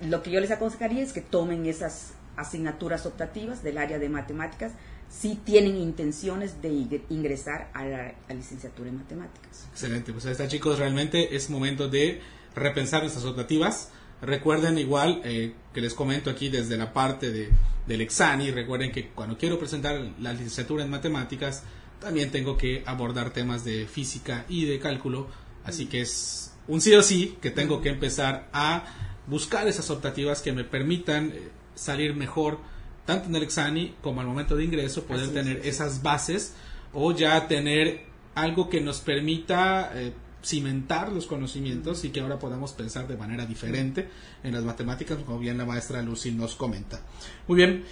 lo 0.02 0.22
que 0.22 0.32
yo 0.32 0.40
les 0.40 0.52
aconsejaría 0.52 1.04
es 1.04 1.14
que 1.14 1.22
tomen 1.22 1.66
esas 1.66 2.14
asignaturas 2.36 3.06
optativas 3.06 3.64
del 3.64 3.78
área 3.78 4.00
de 4.00 4.10
matemáticas 4.10 4.74
si 5.10 5.36
tienen 5.36 5.76
intenciones 5.78 6.62
de 6.62 7.02
ingresar 7.10 7.70
a 7.74 7.84
la, 7.84 8.14
licenciatura 8.30 8.90
en 8.90 8.98
matemáticas. 8.98 9.68
Excelente, 9.72 10.14
pues 10.14 10.26
ahí 10.26 10.34
está 10.34 10.48
chicos, 10.48 10.78
realmente 10.78 11.36
es 11.36 11.50
momento 11.50 11.88
de 11.88 12.22
repensar 12.56 13.02
nuestras 13.02 13.26
optativas 13.26 13.92
Recuerden 14.22 14.78
igual 14.78 15.22
eh, 15.24 15.54
que 15.74 15.82
les 15.82 15.94
comento 15.94 16.30
aquí 16.30 16.50
desde 16.50 16.78
la 16.78 16.92
parte 16.92 17.32
de, 17.32 17.50
del 17.88 18.02
Exani, 18.02 18.52
recuerden 18.52 18.92
que 18.92 19.10
cuando 19.10 19.38
quiero 19.38 19.58
presentar 19.58 20.00
la 20.20 20.34
licenciatura 20.34 20.84
en 20.84 20.90
matemáticas, 20.90 21.64
también 22.00 22.32
tengo 22.32 22.58
que 22.58 22.84
abordar 22.86 23.32
temas 23.32 23.64
de 23.64 23.86
física 23.86 24.46
y 24.50 24.66
de 24.66 24.80
cálculo, 24.80 25.28
así 25.64 25.86
que 25.86 26.02
es 26.02 26.54
un 26.68 26.82
sí 26.82 26.94
o 26.94 27.02
sí 27.02 27.38
que 27.42 27.52
tengo 27.52 27.82
que 27.82 27.90
empezar 27.90 28.50
a 28.52 28.86
buscar 29.28 29.68
esas 29.68 29.90
optativas 29.90 30.42
que 30.42 30.52
me 30.52 30.64
permitan 30.64 31.32
eh, 31.34 31.50
salir 31.76 32.16
mejor 32.16 32.60
tanto 33.06 33.30
en 33.30 33.36
el 33.36 33.44
Exani 33.44 33.96
como 34.02 34.22
al 34.22 34.28
momento 34.28 34.56
de 34.56 34.66
ingreso, 34.66 35.06
poder 35.06 35.30
tener 35.30 35.62
esas 35.66 36.04
bases 36.04 36.54
o 36.94 37.12
ya 37.12 37.48
tener 37.48 38.06
algo 38.36 38.70
que 38.70 38.82
nos 38.82 39.00
permita 39.00 39.92
eh, 39.96 40.14
cimentar 40.44 41.12
los 41.12 41.26
conocimientos 41.26 42.06
y 42.06 42.10
que 42.10 42.22
ahora 42.22 42.40
podamos 42.40 42.74
pensar 42.74 43.08
de 43.08 43.18
manera 43.18 43.46
diferente 43.46 44.10
en 44.44 44.54
las 44.54 44.64
matemáticas, 44.64 45.18
como 45.26 45.40
bien 45.40 45.58
la 45.58 45.66
maestra 45.66 46.02
Lucy 46.02 46.32
nos 46.32 46.56
comenta. 46.56 47.02
Muy 47.48 47.58
bien, 47.58 47.84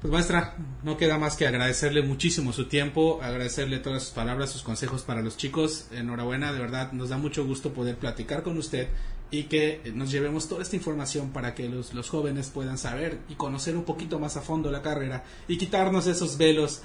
pues 0.00 0.12
maestra, 0.12 0.56
no 0.82 0.96
queda 0.96 1.18
más 1.18 1.36
que 1.36 1.46
agradecerle 1.46 2.02
muchísimo 2.02 2.52
su 2.52 2.66
tiempo, 2.66 3.20
agradecerle 3.22 3.78
todas 3.78 4.04
sus 4.04 4.12
palabras, 4.12 4.50
sus 4.50 4.62
consejos 4.62 5.02
para 5.02 5.22
los 5.22 5.36
chicos. 5.36 5.86
Enhorabuena, 5.90 6.52
de 6.52 6.58
verdad, 6.58 6.92
nos 6.92 7.08
da 7.08 7.16
mucho 7.16 7.46
gusto 7.46 7.72
poder 7.72 7.96
platicar 7.96 8.42
con 8.42 8.58
usted 8.58 8.88
y 9.30 9.44
que 9.44 9.80
nos 9.94 10.10
llevemos 10.10 10.48
toda 10.48 10.62
esta 10.62 10.76
información 10.76 11.30
para 11.30 11.54
que 11.54 11.68
los, 11.68 11.94
los 11.94 12.08
jóvenes 12.08 12.50
puedan 12.50 12.78
saber 12.78 13.18
y 13.28 13.34
conocer 13.34 13.76
un 13.76 13.84
poquito 13.84 14.18
más 14.18 14.36
a 14.36 14.42
fondo 14.42 14.70
la 14.70 14.82
carrera 14.82 15.24
y 15.48 15.58
quitarnos 15.58 16.06
esos 16.06 16.36
velos 16.36 16.82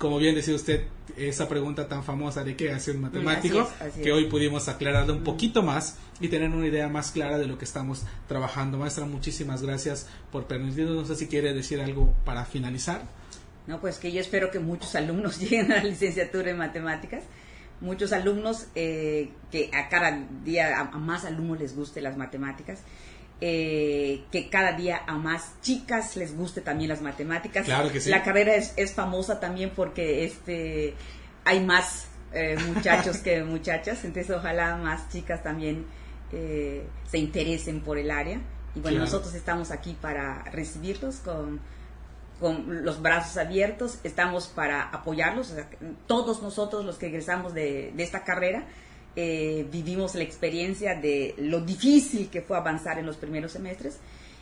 como 0.00 0.16
bien 0.16 0.34
decía 0.34 0.54
usted, 0.54 0.84
esa 1.18 1.46
pregunta 1.46 1.86
tan 1.86 2.02
famosa 2.02 2.42
de 2.42 2.56
qué 2.56 2.72
hace 2.72 2.92
un 2.92 3.02
matemático, 3.02 3.70
que 4.02 4.10
hoy 4.12 4.24
pudimos 4.24 4.66
aclararle 4.66 5.12
un 5.12 5.22
poquito 5.22 5.62
más 5.62 5.98
y 6.20 6.28
tener 6.28 6.48
una 6.48 6.66
idea 6.66 6.88
más 6.88 7.10
clara 7.10 7.36
de 7.36 7.46
lo 7.46 7.58
que 7.58 7.66
estamos 7.66 8.04
trabajando. 8.26 8.78
Maestra, 8.78 9.04
muchísimas 9.04 9.62
gracias 9.62 10.08
por 10.32 10.46
permitirnos. 10.46 10.96
No 10.96 11.04
sé 11.04 11.16
si 11.16 11.26
quiere 11.26 11.52
decir 11.52 11.82
algo 11.82 12.14
para 12.24 12.46
finalizar. 12.46 13.02
No, 13.66 13.78
pues 13.78 13.98
que 13.98 14.10
yo 14.10 14.22
espero 14.22 14.50
que 14.50 14.58
muchos 14.58 14.94
alumnos 14.94 15.38
lleguen 15.38 15.70
a 15.70 15.76
la 15.76 15.84
licenciatura 15.84 16.50
en 16.50 16.56
matemáticas. 16.56 17.22
Muchos 17.80 18.12
alumnos 18.12 18.66
eh, 18.74 19.30
que 19.50 19.70
a 19.72 19.88
cada 19.88 20.26
día 20.44 20.78
a 20.78 20.84
más 20.98 21.24
alumnos 21.24 21.60
les 21.60 21.74
guste 21.74 22.00
las 22.00 22.16
matemáticas 22.16 22.80
eh, 23.42 24.24
que 24.30 24.50
cada 24.50 24.72
día 24.72 25.00
a 25.06 25.16
más 25.16 25.54
chicas 25.62 26.14
les 26.16 26.36
guste 26.36 26.60
también 26.60 26.90
las 26.90 27.00
matemáticas. 27.00 27.66
La 28.06 28.22
carrera 28.22 28.54
es, 28.54 28.74
es, 28.76 28.92
famosa 28.92 29.40
también 29.40 29.72
porque 29.74 30.24
este 30.26 30.94
hay 31.46 31.64
más 31.64 32.08
eh, 32.34 32.58
muchachos 32.68 33.16
que 33.18 33.42
muchachas, 33.44 34.04
entonces 34.04 34.30
ojalá 34.36 34.76
más 34.76 35.08
chicas 35.08 35.42
también 35.42 35.86
eh, 36.32 36.84
se 37.10 37.16
interesen 37.16 37.80
por 37.80 37.96
el 37.96 38.10
área. 38.10 38.42
Y 38.74 38.80
bueno, 38.80 38.98
nosotros 38.98 39.34
estamos 39.34 39.70
aquí 39.70 39.96
para 39.98 40.44
recibirlos 40.52 41.16
con, 41.16 41.60
con 42.40 42.84
los 42.84 43.02
brazos 43.02 43.36
abiertos, 43.36 43.98
estamos 44.02 44.48
para 44.48 44.82
apoyarlos, 44.88 45.54
todos 46.06 46.42
nosotros 46.42 46.84
los 46.84 46.96
que 46.96 47.06
egresamos 47.06 47.52
de, 47.54 47.92
de 47.94 48.02
esta 48.02 48.24
carrera 48.24 48.64
eh, 49.16 49.66
vivimos 49.70 50.14
la 50.14 50.22
experiencia 50.22 50.94
de 50.94 51.34
lo 51.36 51.60
difícil 51.60 52.30
que 52.30 52.42
fue 52.42 52.56
avanzar 52.56 52.98
en 52.98 53.06
los 53.06 53.16
primeros 53.16 53.50
semestres 53.52 53.98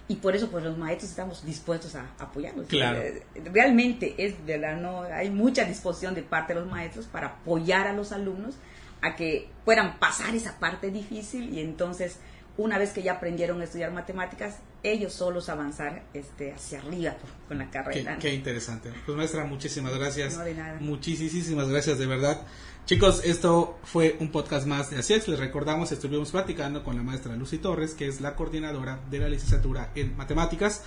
y 0.08 0.16
por 0.16 0.36
eso 0.36 0.50
pues 0.50 0.62
los 0.62 0.76
maestros 0.76 1.10
estamos 1.10 1.44
dispuestos 1.44 1.94
a 1.94 2.10
apoyarlos. 2.18 2.66
Eh, 2.70 3.22
realmente 3.52 4.14
es 4.18 4.34
verdad, 4.44 4.76
no 4.76 5.02
hay 5.02 5.30
mucha 5.30 5.64
disposición 5.64 6.14
de 6.14 6.22
parte 6.22 6.52
de 6.52 6.60
los 6.60 6.70
maestros 6.70 7.06
para 7.06 7.28
apoyar 7.28 7.86
a 7.86 7.94
los 7.94 8.12
alumnos 8.12 8.56
a 9.00 9.16
que 9.16 9.48
puedan 9.64 9.98
pasar 9.98 10.34
esa 10.34 10.58
parte 10.58 10.90
difícil 10.90 11.54
y 11.54 11.60
entonces 11.60 12.18
una 12.58 12.76
vez 12.76 12.92
que 12.92 13.02
ya 13.02 13.12
aprendieron 13.12 13.62
a 13.62 13.64
estudiar 13.64 13.90
matemáticas, 13.92 14.58
ellos 14.82 15.12
solos 15.12 15.48
avanzar 15.48 16.04
este, 16.14 16.52
hacia 16.52 16.80
arriba 16.80 17.16
con 17.48 17.58
la 17.58 17.70
carrera. 17.70 18.18
Qué, 18.18 18.32
interesante. 18.32 18.90
Pues 19.04 19.16
maestra, 19.16 19.44
muchísimas 19.44 19.94
gracias. 19.96 20.36
No, 20.36 20.44
de 20.44 20.54
nada. 20.54 20.78
Muchísimas 20.80 21.68
gracias, 21.68 21.98
de 21.98 22.06
verdad. 22.06 22.40
Chicos, 22.86 23.22
esto 23.24 23.78
fue 23.84 24.16
un 24.20 24.30
podcast 24.30 24.66
más 24.66 24.90
de 24.90 24.98
ACIEX. 24.98 25.28
Les 25.28 25.38
recordamos, 25.38 25.92
estuvimos 25.92 26.30
platicando 26.30 26.82
con 26.82 26.96
la 26.96 27.02
maestra 27.02 27.36
Lucy 27.36 27.58
Torres, 27.58 27.94
que 27.94 28.06
es 28.06 28.20
la 28.20 28.34
coordinadora 28.34 29.00
de 29.10 29.18
la 29.18 29.28
licenciatura 29.28 29.90
en 29.94 30.16
matemáticas. 30.16 30.84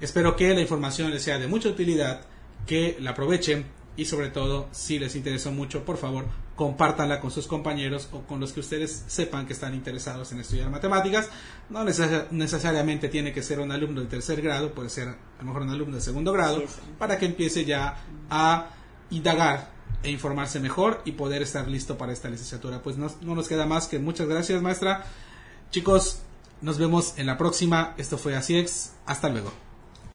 Espero 0.00 0.34
que 0.34 0.52
la 0.54 0.60
información 0.60 1.10
les 1.10 1.22
sea 1.22 1.38
de 1.38 1.46
mucha 1.46 1.68
utilidad, 1.68 2.22
que 2.66 2.96
la 3.00 3.10
aprovechen 3.10 3.64
y 4.00 4.06
sobre 4.06 4.30
todo, 4.30 4.66
si 4.72 4.98
les 4.98 5.14
interesó 5.14 5.52
mucho, 5.52 5.84
por 5.84 5.98
favor, 5.98 6.24
compártanla 6.56 7.20
con 7.20 7.30
sus 7.30 7.46
compañeros 7.46 8.08
o 8.12 8.22
con 8.22 8.40
los 8.40 8.54
que 8.54 8.60
ustedes 8.60 9.04
sepan 9.08 9.46
que 9.46 9.52
están 9.52 9.74
interesados 9.74 10.32
en 10.32 10.40
estudiar 10.40 10.70
matemáticas. 10.70 11.28
No 11.68 11.84
necesariamente 11.84 13.10
tiene 13.10 13.30
que 13.34 13.42
ser 13.42 13.60
un 13.60 13.70
alumno 13.70 14.00
de 14.00 14.06
tercer 14.06 14.40
grado, 14.40 14.72
puede 14.72 14.88
ser 14.88 15.08
a 15.08 15.16
lo 15.40 15.44
mejor 15.44 15.62
un 15.64 15.68
alumno 15.68 15.96
de 15.96 16.00
segundo 16.00 16.32
grado, 16.32 16.62
para 16.98 17.18
que 17.18 17.26
empiece 17.26 17.66
ya 17.66 18.02
a 18.30 18.70
indagar 19.10 19.70
e 20.02 20.10
informarse 20.10 20.60
mejor 20.60 21.02
y 21.04 21.12
poder 21.12 21.42
estar 21.42 21.68
listo 21.68 21.98
para 21.98 22.14
esta 22.14 22.30
licenciatura. 22.30 22.82
Pues 22.82 22.96
no, 22.96 23.10
nos 23.20 23.48
queda 23.48 23.66
más 23.66 23.86
que 23.86 23.98
muchas 23.98 24.28
gracias, 24.28 24.62
maestra. 24.62 25.04
Chicos, 25.70 26.22
Nos 26.62 26.78
vemos 26.78 27.18
en 27.18 27.26
la 27.26 27.36
próxima. 27.36 27.94
Esto 27.98 28.16
fue 28.16 28.34
Así 28.34 28.64
Hasta 29.04 29.28
luego. 29.28 29.69